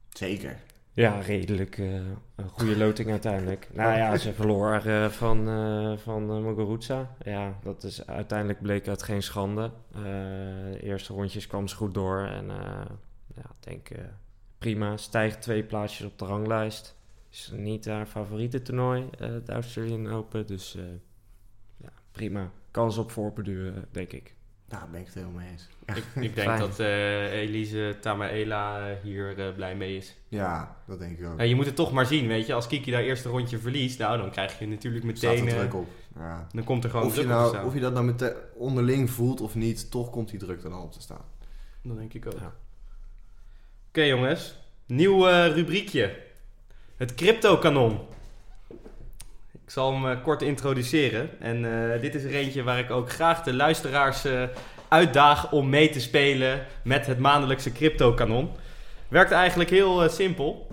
Zeker. 0.09 0.57
Ja, 0.91 1.19
redelijk 1.19 1.77
eh, 1.77 1.93
een 2.35 2.49
goede 2.51 2.77
loting 2.77 3.09
uiteindelijk. 3.09 3.67
Nou 3.73 3.97
ja, 3.97 4.17
ze 4.17 4.33
verloor 4.33 4.73
eh, 4.85 5.05
van, 5.09 5.49
eh 5.49 5.97
van 5.97 6.43
Muguruza. 6.43 7.15
Ja, 7.23 7.57
dat 7.63 7.83
is 7.83 8.07
uiteindelijk 8.07 8.61
bleek 8.61 8.85
het 8.85 9.03
geen 9.03 9.23
schande. 9.23 9.71
Eh, 9.93 10.01
de 10.71 10.79
eerste 10.81 11.13
rondjes 11.13 11.47
kwam 11.47 11.67
ze 11.67 11.75
goed 11.75 11.93
door. 11.93 12.19
En 12.25 12.49
eh, 12.49 12.85
ja, 13.35 13.41
ik 13.59 13.63
denk 13.67 13.87
prima. 14.57 14.97
Stijgt 14.97 15.41
twee 15.41 15.63
plaatsjes 15.63 16.07
op 16.07 16.19
de 16.19 16.25
ranglijst. 16.25 16.95
Is 17.31 17.51
niet 17.55 17.85
haar 17.85 18.05
favoriete 18.05 18.61
toernooi, 18.61 19.09
eh 19.19 19.29
de 19.45 19.51
Australian 19.51 20.07
Open. 20.07 20.47
Dus 20.47 20.75
eh, 20.75 20.83
ja, 21.77 21.89
prima. 22.11 22.51
Kans 22.71 22.97
op 22.97 23.11
voorbeduren, 23.11 23.85
denk 23.91 24.11
ik. 24.11 24.35
Nou, 24.69 24.81
daar 24.81 24.91
ben 24.91 24.99
ik 24.99 25.05
het 25.05 25.15
helemaal 25.15 25.35
mee 25.41 25.49
eens. 25.51 25.67
Ik, 25.85 26.23
ik 26.23 26.35
denk 26.35 26.47
Fijn. 26.47 26.59
dat 26.59 26.79
eh, 26.79 27.31
Elise 27.31 27.97
Tamaela 28.01 28.89
eh, 28.89 28.95
hier 29.03 29.39
eh, 29.39 29.53
blij 29.55 29.75
mee 29.75 29.95
is. 29.97 30.15
Ja, 30.27 30.77
dat 30.87 30.99
denk 30.99 31.19
ik 31.19 31.25
ook. 31.25 31.37
Ja, 31.39 31.43
je 31.43 31.55
moet 31.55 31.65
het 31.65 31.75
toch 31.75 31.91
maar 31.91 32.05
zien, 32.05 32.27
weet 32.27 32.45
je. 32.45 32.53
Als 32.53 32.67
Kiki 32.67 32.91
daar 32.91 33.01
eerste 33.01 33.29
rondje 33.29 33.57
verliest, 33.59 33.99
nou, 33.99 34.17
dan 34.17 34.31
krijg 34.31 34.59
je 34.59 34.67
natuurlijk 34.67 35.17
Staat 35.17 35.31
meteen... 35.31 35.47
er 35.47 35.53
eh, 35.53 35.59
druk 35.59 35.73
op. 35.73 35.87
Ja. 36.15 36.47
dan 36.51 36.63
komt 36.63 36.83
er 36.83 36.89
gewoon 36.89 37.05
Of 37.05 37.15
je, 37.15 37.21
druk 37.21 37.31
op 37.31 37.37
te 37.37 37.41
nou, 37.43 37.53
staan. 37.55 37.65
of 37.65 37.73
je 37.73 37.79
dat 37.79 37.93
nou 37.93 38.05
meteen 38.05 38.33
onderling 38.53 39.09
voelt 39.09 39.41
of 39.41 39.55
niet, 39.55 39.91
toch 39.91 40.09
komt 40.09 40.29
die 40.29 40.39
druk 40.39 40.63
er 40.63 40.69
dan 40.69 40.81
op 40.81 40.91
te 40.91 41.01
staan. 41.01 41.25
Dat 41.83 41.97
denk 41.97 42.13
ik 42.13 42.25
ook. 42.25 42.39
Ja. 42.39 42.53
Oké 43.87 44.01
jongens, 44.01 44.57
nieuw 44.85 45.27
eh, 45.27 45.53
rubriekje. 45.53 46.25
Het 46.97 47.15
crypto-kanon. 47.15 47.99
Ik 49.53 49.73
zal 49.73 49.93
hem 49.93 50.09
eh, 50.09 50.23
kort 50.23 50.41
introduceren. 50.41 51.29
En 51.39 51.91
eh, 51.93 52.01
dit 52.01 52.15
is 52.15 52.23
er 52.23 52.35
eentje 52.35 52.63
waar 52.63 52.79
ik 52.79 52.91
ook 52.91 53.11
graag 53.11 53.43
de 53.43 53.53
luisteraars 53.53 54.25
eh, 54.25 54.43
uitdaag 54.87 55.51
om 55.51 55.69
mee 55.69 55.89
te 55.89 55.99
spelen 55.99 56.65
met 56.83 57.05
het 57.05 57.19
maandelijkse 57.19 57.71
crypto-kanon. 57.71 58.49
Werkt 59.07 59.31
eigenlijk 59.31 59.69
heel 59.69 60.09
simpel. 60.09 60.67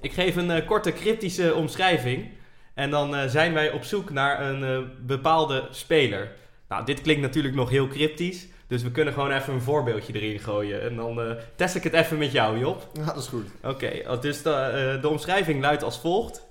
Ik 0.00 0.12
geef 0.12 0.36
een 0.36 0.64
korte 0.64 0.92
cryptische 0.92 1.54
omschrijving. 1.54 2.30
En 2.74 2.90
dan 2.90 3.30
zijn 3.30 3.52
wij 3.52 3.70
op 3.70 3.84
zoek 3.84 4.10
naar 4.10 4.40
een 4.40 4.90
bepaalde 5.06 5.68
speler. 5.70 6.32
Nou, 6.68 6.84
dit 6.84 7.00
klinkt 7.00 7.22
natuurlijk 7.22 7.54
nog 7.54 7.70
heel 7.70 7.88
cryptisch. 7.88 8.46
Dus 8.66 8.82
we 8.82 8.90
kunnen 8.90 9.14
gewoon 9.14 9.30
even 9.30 9.54
een 9.54 9.60
voorbeeldje 9.60 10.12
erin 10.12 10.38
gooien. 10.38 10.82
En 10.82 10.96
dan 10.96 11.20
eh, 11.20 11.36
test 11.54 11.74
ik 11.74 11.82
het 11.82 11.92
even 11.92 12.18
met 12.18 12.32
jou, 12.32 12.58
Job. 12.58 12.88
Ja, 12.92 13.04
dat 13.04 13.16
is 13.16 13.26
goed. 13.26 13.46
Oké, 13.62 14.18
dus 14.20 14.42
de, 14.42 14.50
eh, 14.50 15.02
de 15.02 15.08
omschrijving 15.08 15.60
luidt 15.60 15.82
als 15.82 15.98
volgt. 15.98 16.42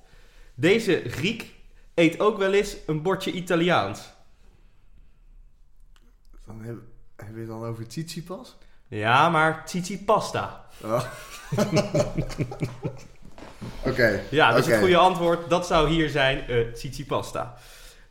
Deze 0.54 1.02
Griek 1.08 1.54
eet 1.94 2.20
ook 2.20 2.38
wel 2.38 2.54
eens 2.54 2.76
een 2.86 3.02
bordje 3.02 3.32
Italiaans. 3.32 4.14
Dan 6.46 6.62
heb, 6.62 6.76
heb 7.16 7.34
je 7.34 7.40
het 7.40 7.48
dan 7.48 7.66
over 7.66 7.88
Tsitsipas? 7.88 8.56
Ja, 8.88 9.30
maar 9.30 9.66
Titi 9.66 10.04
pasta. 10.04 10.66
Oh. 10.84 11.04
Oké. 13.86 14.22
Ja, 14.30 14.54
dus 14.54 14.64
Oké. 14.64 14.72
het 14.72 14.80
goede 14.80 14.98
antwoord, 14.98 15.50
dat 15.50 15.68
zou 15.68 15.90
hier 15.90 16.10
zijn, 16.10 16.48
eh 16.48 16.74
Titi 16.74 17.06
pasta. 17.06 17.58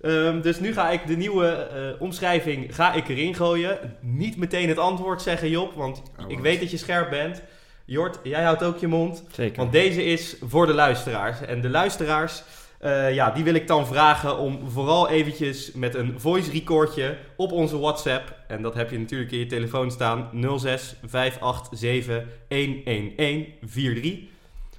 Ehm, 0.04 0.40
dus 0.40 0.60
nu 0.60 0.72
ga 0.72 0.90
ik 0.90 1.06
de 1.06 1.16
nieuwe 1.16 1.46
eh, 1.46 2.00
omschrijving 2.02 2.74
ga 2.74 2.92
ik 2.92 3.08
erin 3.08 3.34
gooien. 3.34 3.78
Niet 4.00 4.36
meteen 4.36 4.68
het 4.68 4.78
antwoord 4.78 5.22
zeggen, 5.22 5.50
Job, 5.50 5.74
want 5.74 6.02
Oh, 6.20 6.30
ik 6.30 6.38
weet 6.38 6.60
dat 6.60 6.70
je 6.70 6.76
scherp 6.76 7.10
bent. 7.10 7.42
Jort, 7.84 8.18
jij 8.22 8.42
houdt 8.42 8.62
ook 8.62 8.78
je 8.78 8.86
mond. 8.86 9.24
Zeker. 9.32 9.56
Want 9.56 9.72
deze 9.72 10.04
is 10.04 10.36
voor 10.42 10.66
de 10.66 10.74
luisteraars. 10.74 11.40
En 11.40 11.60
de 11.60 11.68
luisteraars, 11.68 12.42
eh, 12.78 13.14
ja, 13.14 13.30
die 13.30 13.44
wil 13.44 13.54
ik 13.54 13.66
dan 13.66 13.86
vragen 13.86 14.38
om 14.38 14.70
vooral 14.70 15.08
eventjes 15.08 15.72
met 15.72 15.94
een 15.94 16.20
voice 16.20 16.50
recordje 16.50 17.16
op 17.36 17.52
onze 17.52 17.78
WhatsApp. 17.78 18.34
En 18.48 18.62
dat 18.62 18.74
heb 18.74 18.90
je 18.90 18.98
natuurlijk 18.98 19.32
in 19.32 19.38
je 19.38 19.46
telefoon 19.46 19.90
staan. 19.90 20.30
06 20.58 20.94
587 21.06 22.22
11143. 22.48 24.18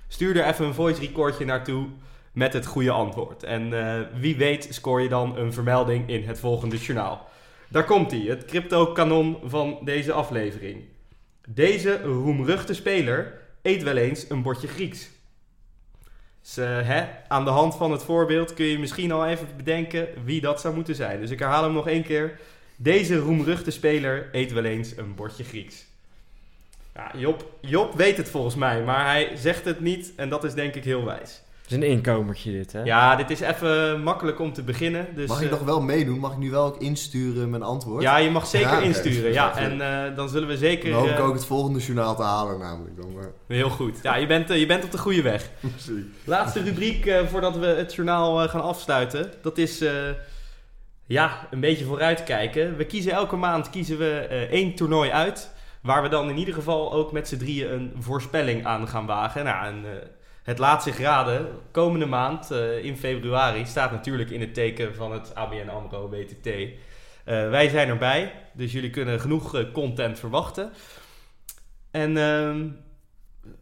Stuur 0.07 0.37
er 0.37 0.47
even 0.47 0.65
een 0.65 0.73
voice 0.73 1.01
recordje 1.01 1.45
naartoe 1.45 1.87
met 2.35 2.53
het 2.53 2.65
goede 2.65 2.91
antwoord. 2.91 3.43
En 3.43 3.73
eh, 3.73 4.01
wie 4.19 4.35
weet 4.35 4.67
scoor 4.69 5.01
je 5.01 5.09
dan 5.09 5.37
een 5.37 5.53
vermelding 5.53 6.09
in 6.09 6.23
het 6.27 6.39
volgende 6.39 6.77
journaal. 6.77 7.29
Daar 7.67 7.85
komt 7.85 8.11
hij, 8.11 8.19
het 8.19 8.45
crypto-kanon 8.45 9.37
van 9.43 9.79
deze 9.83 10.11
aflevering. 10.11 10.83
Deze 11.47 12.01
roemruchte 12.01 12.73
speler 12.73 13.41
eet 13.61 13.83
wel 13.83 13.95
eens 13.95 14.29
een 14.29 14.41
bordje 14.41 14.67
Grieks. 14.67 15.09
Dus, 16.41 16.55
hè, 16.85 17.05
aan 17.27 17.45
de 17.45 17.51
hand 17.51 17.75
van 17.75 17.91
het 17.91 18.03
voorbeeld 18.03 18.53
kun 18.53 18.65
je 18.65 18.79
misschien 18.79 19.11
al 19.11 19.25
even 19.25 19.47
bedenken 19.57 20.07
wie 20.23 20.41
dat 20.41 20.61
zou 20.61 20.75
moeten 20.75 20.95
zijn. 20.95 21.19
Dus 21.19 21.29
ik 21.29 21.39
herhaal 21.39 21.63
hem 21.63 21.73
nog 21.73 21.87
één 21.87 22.03
keer. 22.03 22.39
Deze 22.75 23.17
roemruchte 23.17 23.71
speler 23.71 24.29
eet 24.31 24.51
wel 24.51 24.63
eens 24.63 24.97
een 24.97 25.15
bordje 25.15 25.43
Grieks. 25.43 25.85
Ja, 26.95 27.11
Job, 27.17 27.51
Job 27.59 27.93
weet 27.93 28.17
het 28.17 28.29
volgens 28.29 28.55
mij, 28.55 28.83
maar 28.83 29.05
hij 29.05 29.35
zegt 29.35 29.65
het 29.65 29.79
niet 29.79 30.13
en 30.15 30.29
dat 30.29 30.43
is 30.43 30.53
denk 30.53 30.75
ik 30.75 30.83
heel 30.83 31.05
wijs. 31.05 31.43
Het 31.65 31.73
is 31.73 31.77
een 31.79 31.91
inkomertje 31.91 32.51
dit, 32.51 32.71
hè? 32.71 32.83
Ja, 32.83 33.15
dit 33.15 33.29
is 33.29 33.39
even 33.39 34.01
makkelijk 34.03 34.39
om 34.39 34.53
te 34.53 34.63
beginnen. 34.63 35.07
Dus, 35.15 35.27
Mag 35.27 35.39
ik 35.39 35.45
eh, 35.45 35.51
nog 35.51 35.61
wel 35.63 35.81
meedoen? 35.81 36.19
Mag 36.19 36.31
ik 36.31 36.37
nu 36.37 36.51
wel 36.51 36.65
ook 36.65 36.81
insturen 36.81 37.49
mijn 37.49 37.63
antwoord? 37.63 38.01
Ja, 38.03 38.17
je 38.17 38.29
mag 38.29 38.47
zeker 38.47 38.69
Ja, 38.69 38.79
insturen. 38.79 39.31
Ja, 39.31 39.57
en 39.57 39.81
eh, 39.81 40.15
dan 40.15 40.29
zullen 40.29 40.47
we 40.47 40.57
zeker... 40.57 40.89
Dan 40.91 40.99
hoop 40.99 41.09
ik 41.09 41.17
eh, 41.17 41.25
ook 41.25 41.33
het 41.33 41.45
volgende 41.45 41.79
journaal 41.79 42.15
te 42.15 42.21
halen 42.23 42.59
namelijk. 42.59 42.95
Dan, 43.01 43.13
maar... 43.13 43.31
Heel 43.47 43.69
goed. 43.69 43.99
Ja, 44.03 44.15
je 44.15 44.27
bent, 44.27 44.49
je 44.49 44.65
bent 44.65 44.83
op 44.83 44.91
de 44.91 44.97
goede 44.97 45.21
weg. 45.21 45.49
Precies. 45.59 46.03
Laatste 46.23 46.61
rubriek 46.63 47.05
eh, 47.05 47.25
voordat 47.25 47.57
we 47.57 47.65
het 47.65 47.93
journaal 47.95 48.43
eh, 48.43 48.49
gaan 48.49 48.61
afsluiten. 48.63 49.31
Dat 49.41 49.57
is 49.57 49.81
eh, 49.81 49.91
ja, 51.05 51.47
een 51.51 51.59
beetje 51.59 51.85
vooruitkijken. 51.85 52.77
We 52.77 52.85
kiezen 52.85 53.11
elke 53.11 53.35
maand 53.35 53.69
kiezen 53.69 53.97
we 53.97 54.09
eh, 54.29 54.41
één 54.41 54.75
toernooi 54.75 55.09
uit. 55.11 55.53
Waar 55.81 56.01
we 56.03 56.09
dan 56.09 56.29
in 56.29 56.37
ieder 56.37 56.53
geval 56.53 56.93
ook 56.93 57.11
met 57.11 57.27
z'n 57.27 57.37
drieën 57.37 57.73
een 57.73 57.93
voorspelling 57.99 58.65
aan 58.65 58.87
gaan 58.87 59.05
wagen. 59.05 59.43
Nou, 59.43 59.65
en, 59.65 59.83
eh, 59.85 60.07
het 60.45 60.57
laat 60.57 60.83
zich 60.83 60.97
raden. 60.97 61.59
Komende 61.71 62.05
maand 62.05 62.51
eh, 62.51 62.83
in 62.83 62.97
februari 62.97 63.65
staat 63.65 63.91
natuurlijk 63.91 64.29
in 64.29 64.41
het 64.41 64.53
teken 64.53 64.95
van 64.95 65.11
het 65.11 65.35
ABN 65.35 65.69
AMRO 65.69 66.09
WTT. 66.09 66.45
Eh, 66.45 66.69
wij 67.49 67.69
zijn 67.69 67.89
erbij, 67.89 68.33
dus 68.53 68.71
jullie 68.71 68.89
kunnen 68.89 69.19
genoeg 69.19 69.55
eh, 69.55 69.71
content 69.71 70.19
verwachten. 70.19 70.71
En 71.91 72.17
ehm, 72.17 72.69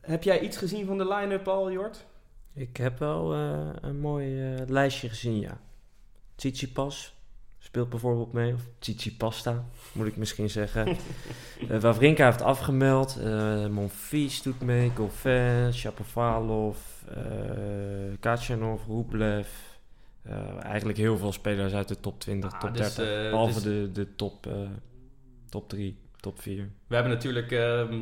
heb 0.01 0.23
jij 0.23 0.39
iets 0.39 0.57
gezien 0.57 0.85
van 0.85 0.97
de 0.97 1.07
line-up 1.07 1.47
al, 1.47 1.71
Jort? 1.71 2.05
Ik 2.53 2.77
heb 2.77 2.99
wel 2.99 3.33
een 3.81 3.99
mooi 3.99 4.55
lijstje 4.67 5.09
gezien, 5.09 5.39
ja. 5.39 5.59
Tsitsipas 6.35 7.13
speelt 7.63 7.89
bijvoorbeeld 7.89 8.33
mee. 8.33 8.53
Of 8.53 8.61
Tsitsipasta, 8.79 9.65
moet 9.91 10.07
ik 10.07 10.17
misschien 10.17 10.49
zeggen. 10.49 10.87
Eh 11.69 11.79
Wawrinka 11.79 12.25
heeft 12.25 12.41
afgemeld. 12.41 13.17
eh 13.23 13.67
Monfils 13.67 14.41
doet 14.41 14.61
mee. 14.61 14.91
Goffin, 14.95 15.73
Shapovalov, 15.73 16.77
eh 17.15 17.19
Kachanov, 18.19 18.81
Rublev. 18.87 19.47
Eigenlijk 20.61 20.97
heel 20.97 21.17
veel 21.17 21.31
spelers 21.31 21.73
uit 21.73 21.87
de 21.87 21.99
top 21.99 22.19
20, 22.19 22.51
Ah, 22.53 22.59
top 22.59 22.75
dus, 22.77 22.95
30. 22.95 23.23
eh, 23.23 23.29
behalve 23.29 23.53
dus- 23.53 23.63
de, 23.63 23.89
de 23.91 24.15
top, 24.15 24.47
top 25.49 25.69
3, 25.69 25.97
top 26.19 26.41
4. 26.41 26.69
We 26.87 26.95
hebben 26.95 27.13
natuurlijk 27.13 27.51
ehm, 27.51 27.99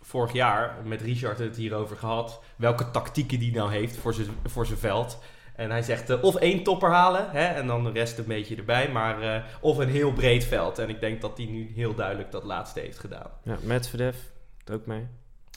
vorig 0.00 0.32
jaar 0.32 0.74
met 0.84 1.00
Richard 1.00 1.38
het 1.38 1.56
hierover 1.56 1.96
gehad. 1.96 2.40
Welke 2.56 2.90
tactieken 2.90 3.38
die 3.38 3.52
nou 3.54 3.70
heeft 3.70 3.96
voor 3.96 4.14
zijn 4.14 4.28
voor 4.44 4.66
zijn 4.66 4.78
veld. 4.78 5.18
En 5.56 5.70
hij 5.70 5.82
zegt 5.82 6.10
eh, 6.10 6.22
of 6.24 6.34
één 6.36 6.62
topper 6.62 6.90
halen 6.90 7.30
hè, 7.30 7.44
en 7.46 7.66
dan 7.66 7.84
de 7.84 7.90
rest 7.90 8.18
een 8.18 8.24
beetje 8.26 8.56
erbij. 8.56 8.88
Maar 8.88 9.22
eh, 9.36 9.42
of 9.60 9.76
een 9.78 9.88
heel 9.88 10.12
breed 10.12 10.44
veld. 10.44 10.78
En 10.78 10.88
ik 10.88 11.00
denk 11.00 11.20
dat 11.20 11.36
hij 11.36 11.46
nu 11.46 11.72
heel 11.74 11.94
duidelijk 11.94 12.30
dat 12.30 12.44
laatste 12.44 12.80
heeft 12.80 12.98
gedaan. 12.98 13.30
Ja, 13.42 13.56
Medvedev 13.62 14.16
doet 14.64 14.76
ook 14.76 14.86
mee. 14.86 15.06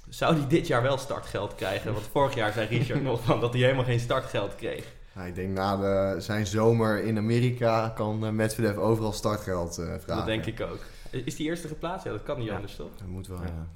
Zou 0.10 0.36
hij 0.38 0.48
dit 0.48 0.68
jaar 0.68 0.82
wel 0.82 0.98
startgeld 0.98 1.56
krijgen? 1.56 1.94
Want 1.94 2.06
vorig 2.12 2.36
jaar 2.36 2.52
zei 2.54 2.68
Richard 2.68 3.04
nog 3.12 3.24
van 3.24 3.40
dat 3.40 3.54
hij 3.54 3.62
helemaal 3.62 3.84
geen 3.84 4.00
startgeld 4.00 4.56
kreeg. 4.56 4.86
Ja, 5.16 5.24
ik 5.24 5.36
denk 5.36 5.50
na 5.54 5.78
de, 5.78 6.22
zijn 6.22 6.48
zomer 6.48 7.04
in 7.04 7.18
Amerika 7.18 7.90
kan 7.90 8.26
eh, 8.26 8.32
Medvedev 8.32 8.78
overal 8.78 9.12
startgeld 9.12 9.78
eh, 9.78 9.86
vragen. 9.86 10.16
Dat 10.16 10.26
denk 10.26 10.46
ik 10.46 10.62
ook. 10.62 10.80
Is 11.10 11.36
die 11.36 11.46
eerste 11.48 11.68
geplaatst? 11.68 12.06
Ja, 12.06 12.12
dat 12.12 12.24
kan 12.24 12.38
niet 12.38 12.48
Ja. 12.48 12.56
anders 12.56 12.76
toch? 12.76 12.90
Dat 12.98 13.08
moet 13.08 13.28
wel, 13.28 13.38
Ja. 13.38 13.46
ja. 13.46 13.68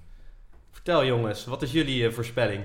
Vertel 0.71 1.05
jongens, 1.05 1.45
wat 1.45 1.61
is 1.61 1.71
jullie 1.71 2.11
voorspelling? 2.11 2.63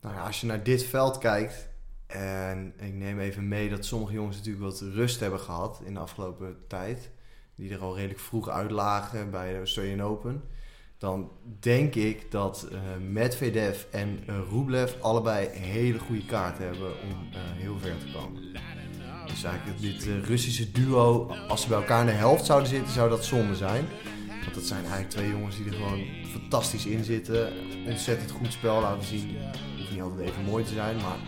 Nou 0.00 0.14
ja, 0.14 0.22
als 0.26 0.40
je 0.40 0.46
naar 0.46 0.62
dit 0.62 0.84
veld 0.84 1.18
kijkt... 1.18 1.68
en 2.12 2.72
ik 2.78 2.94
neem 2.94 3.20
even 3.20 3.48
mee 3.48 3.68
dat 3.68 3.84
sommige 3.84 4.12
jongens 4.12 4.36
natuurlijk 4.36 4.64
wat 4.64 4.80
rust 4.80 5.20
hebben 5.20 5.40
gehad 5.40 5.80
in 5.84 5.94
de 5.94 6.00
afgelopen 6.00 6.56
tijd... 6.68 7.10
die 7.54 7.72
er 7.72 7.80
al 7.80 7.96
redelijk 7.96 8.20
vroeg 8.20 8.48
uitlagen 8.48 9.30
bij 9.30 9.52
de 9.52 9.58
Australian 9.58 10.02
Open... 10.02 10.42
dan 10.98 11.30
denk 11.60 11.94
ik 11.94 12.30
dat 12.30 12.68
eh, 12.72 12.78
Medvedev 13.10 13.84
en 13.90 14.22
eh, 14.26 14.34
Rublev 14.50 14.92
allebei 15.00 15.48
hele 15.48 15.98
goede 15.98 16.24
kaarten 16.24 16.64
hebben 16.64 16.90
om 17.02 17.32
eh, 17.32 17.38
heel 17.40 17.78
ver 17.78 17.98
te 17.98 18.12
komen. 18.12 18.42
Dus 19.26 19.44
eigenlijk 19.44 19.80
dit 19.80 20.08
Russische 20.24 20.72
duo, 20.72 21.30
als 21.48 21.62
ze 21.62 21.68
bij 21.68 21.78
elkaar 21.78 22.00
in 22.00 22.06
de 22.06 22.12
helft 22.12 22.44
zouden 22.44 22.68
zitten, 22.68 22.92
zou 22.92 23.08
dat 23.08 23.24
zonde 23.24 23.56
zijn. 23.56 23.84
Want 24.42 24.54
dat 24.54 24.64
zijn 24.64 24.80
eigenlijk 24.80 25.10
twee 25.10 25.30
jongens 25.30 25.56
die 25.56 25.66
er 25.66 25.72
gewoon 25.72 26.04
fantastisch 26.30 26.86
in 26.86 27.04
zitten. 27.04 27.52
Ontzettend 27.86 28.30
goed 28.30 28.52
spel 28.52 28.80
laten 28.80 29.06
zien. 29.06 29.36
Hoeft 29.76 29.90
niet 29.90 30.00
altijd 30.00 30.28
even 30.28 30.44
mooi 30.44 30.64
te 30.64 30.72
zijn, 30.72 30.96
maar 30.96 31.18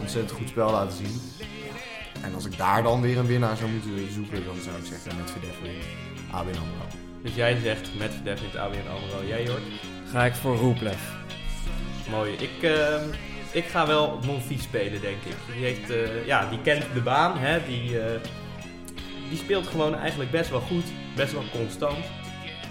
ontzettend 0.00 0.38
goed 0.38 0.48
spel 0.48 0.70
laten 0.70 0.96
zien. 0.96 1.20
En 2.22 2.34
als 2.34 2.46
ik 2.46 2.56
daar 2.56 2.82
dan 2.82 3.00
weer 3.00 3.18
een 3.18 3.26
winnaar 3.26 3.56
zou 3.56 3.70
moeten 3.70 4.12
zoeken, 4.12 4.44
dan 4.44 4.56
zou 4.60 4.76
ik 4.76 4.84
zeggen 4.84 5.16
Medvedev 5.16 5.56
en 5.62 6.34
ABN 6.34 6.48
AMRO. 6.48 6.86
Dus 7.22 7.34
jij 7.34 7.58
zegt 7.60 7.94
Medvedev 7.98 8.40
in 8.40 8.46
het 8.46 8.56
ABN 8.56 8.88
AMRO. 8.88 9.26
Jij 9.26 9.44
Jort? 9.44 9.62
Ga 10.10 10.24
ik 10.24 10.34
voor 10.34 10.56
Rublev. 10.56 11.00
Mooi. 12.10 12.32
Ik, 12.32 12.62
eh, 12.62 13.02
ik 13.52 13.64
ga 13.64 13.86
wel 13.86 14.18
Monfils 14.26 14.62
spelen, 14.62 15.00
denk 15.00 15.22
ik. 15.24 15.36
Die, 15.54 15.64
heeft, 15.64 15.90
eh, 15.90 16.26
ja, 16.26 16.50
die 16.50 16.60
kent 16.60 16.84
de 16.94 17.00
baan. 17.00 17.38
Hè? 17.38 17.64
Die, 17.66 18.00
eh, 18.00 18.20
die 19.28 19.38
speelt 19.38 19.66
gewoon 19.66 19.94
eigenlijk 19.94 20.30
best 20.30 20.50
wel 20.50 20.60
goed. 20.60 20.84
Best 21.16 21.32
wel 21.32 21.44
constant. 21.52 22.04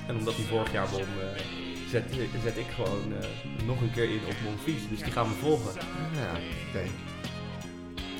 En 0.07 0.17
omdat 0.17 0.35
hij 0.35 0.43
vorig 0.45 0.71
jaar 0.71 0.89
won, 0.89 1.01
eh, 1.01 1.62
zet, 1.93 2.03
zet 2.43 2.57
ik 2.57 2.65
gewoon 2.75 3.13
eh, 3.21 3.65
nog 3.67 3.81
een 3.81 3.91
keer 3.91 4.03
in 4.09 4.19
op 4.27 4.33
Monfils. 4.45 4.81
Dus 4.89 4.99
die 4.99 5.11
gaan 5.11 5.27
we 5.27 5.33
volgen. 5.41 5.71
Ja, 6.15 6.31
oké. 6.69 6.83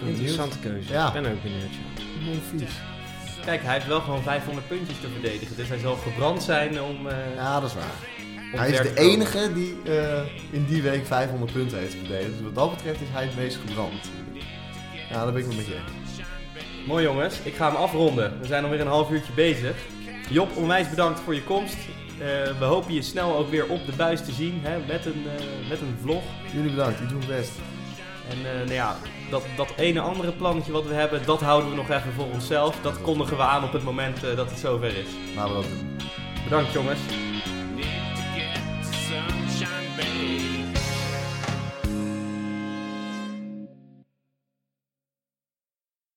Interessante 0.10 0.60
keuze. 0.60 0.92
Ja. 0.92 1.08
Ik 1.08 1.14
ben 1.22 1.32
ook 1.32 1.42
benieuwd. 1.44 1.76
Monfils. 2.26 2.72
Kijk, 3.46 3.64
hij 3.64 3.74
heeft 3.74 3.88
wel 3.88 4.02
gewoon 4.02 4.22
500 4.24 4.68
puntjes 4.68 5.00
te 5.00 5.08
verdedigen. 5.10 5.56
Dus 5.56 5.68
hij 5.68 5.78
zal 5.78 5.96
gebrand 5.96 6.44
zijn 6.44 6.82
om... 6.82 7.08
eh, 7.08 7.36
Ja, 7.36 7.60
dat 7.60 7.70
is 7.70 7.76
waar. 7.76 7.94
Hij 8.60 8.70
is 8.72 8.78
de 8.82 8.94
enige 9.00 9.54
die 9.54 9.76
eh, 9.86 10.22
in 10.52 10.66
die 10.66 10.82
week 10.82 11.06
500 11.06 11.52
punten 11.54 11.78
heeft 11.80 11.96
verdedigd. 11.96 12.32
Dus 12.32 12.42
wat 12.42 12.56
dat 12.56 12.70
betreft 12.76 13.02
is 13.02 13.08
hij 13.12 13.24
het 13.24 13.36
meest 13.36 13.58
gebrand. 13.68 14.10
Ja, 15.10 15.24
dat 15.24 15.34
ben 15.34 15.42
ik 15.42 15.48
wel 15.48 15.56
met 15.58 15.66
je 15.66 15.74
eens. 15.74 16.20
Mooi 16.88 17.04
jongens, 17.04 17.40
ik 17.44 17.56
ga 17.56 17.68
hem 17.68 17.76
afronden. 17.76 18.40
We 18.40 18.48
zijn 18.48 18.64
alweer 18.64 18.80
een 18.82 18.88
half 18.88 19.12
uurtje 19.12 19.34
bezig. 19.34 19.76
Job, 20.30 20.56
onwijs 20.58 20.90
bedankt 20.90 21.20
voor 21.20 21.34
je 21.36 21.44
komst. 21.44 21.78
Eh, 22.20 22.60
we 22.60 22.66
hopen 22.66 22.94
je 22.94 23.02
snel 23.02 23.36
ook 23.36 23.50
weer 23.50 23.68
op 23.68 23.86
de 23.86 23.92
buis 23.92 24.26
te 24.26 24.32
zien 24.32 24.60
hè, 24.64 24.80
met, 24.88 25.06
een, 25.06 25.26
eh, 25.38 25.70
met 25.70 25.82
een 25.82 25.98
vlog. 26.02 26.24
Jullie 26.54 26.70
bedankt, 26.70 27.00
ik 27.00 27.10
doe 27.10 27.18
mijn 27.18 27.30
best. 27.30 27.52
En 28.30 28.38
eh, 28.38 28.58
nou 28.58 28.74
ja, 28.74 28.98
dat, 29.30 29.44
dat 29.56 29.74
ene 29.78 30.00
andere 30.00 30.32
plannetje 30.32 30.72
wat 30.72 30.86
we 30.86 30.94
hebben, 30.94 31.26
dat 31.26 31.42
houden 31.42 31.70
we 31.70 31.76
nog 31.76 31.90
even 31.90 32.14
voor 32.14 32.28
onszelf. 32.34 32.80
Dat 32.82 33.02
kondigen 33.02 33.38
we 33.38 33.44
aan 33.44 33.64
op 33.64 33.74
het 33.74 33.84
moment 33.84 34.22
dat 34.22 34.50
het 34.50 34.60
zover 34.60 34.98
is. 34.98 35.10
Laten 35.36 35.56
we 35.56 35.62
dat 35.62 35.70
doen. 35.70 35.98
Bedankt 36.44 36.72
jongens. 36.72 37.00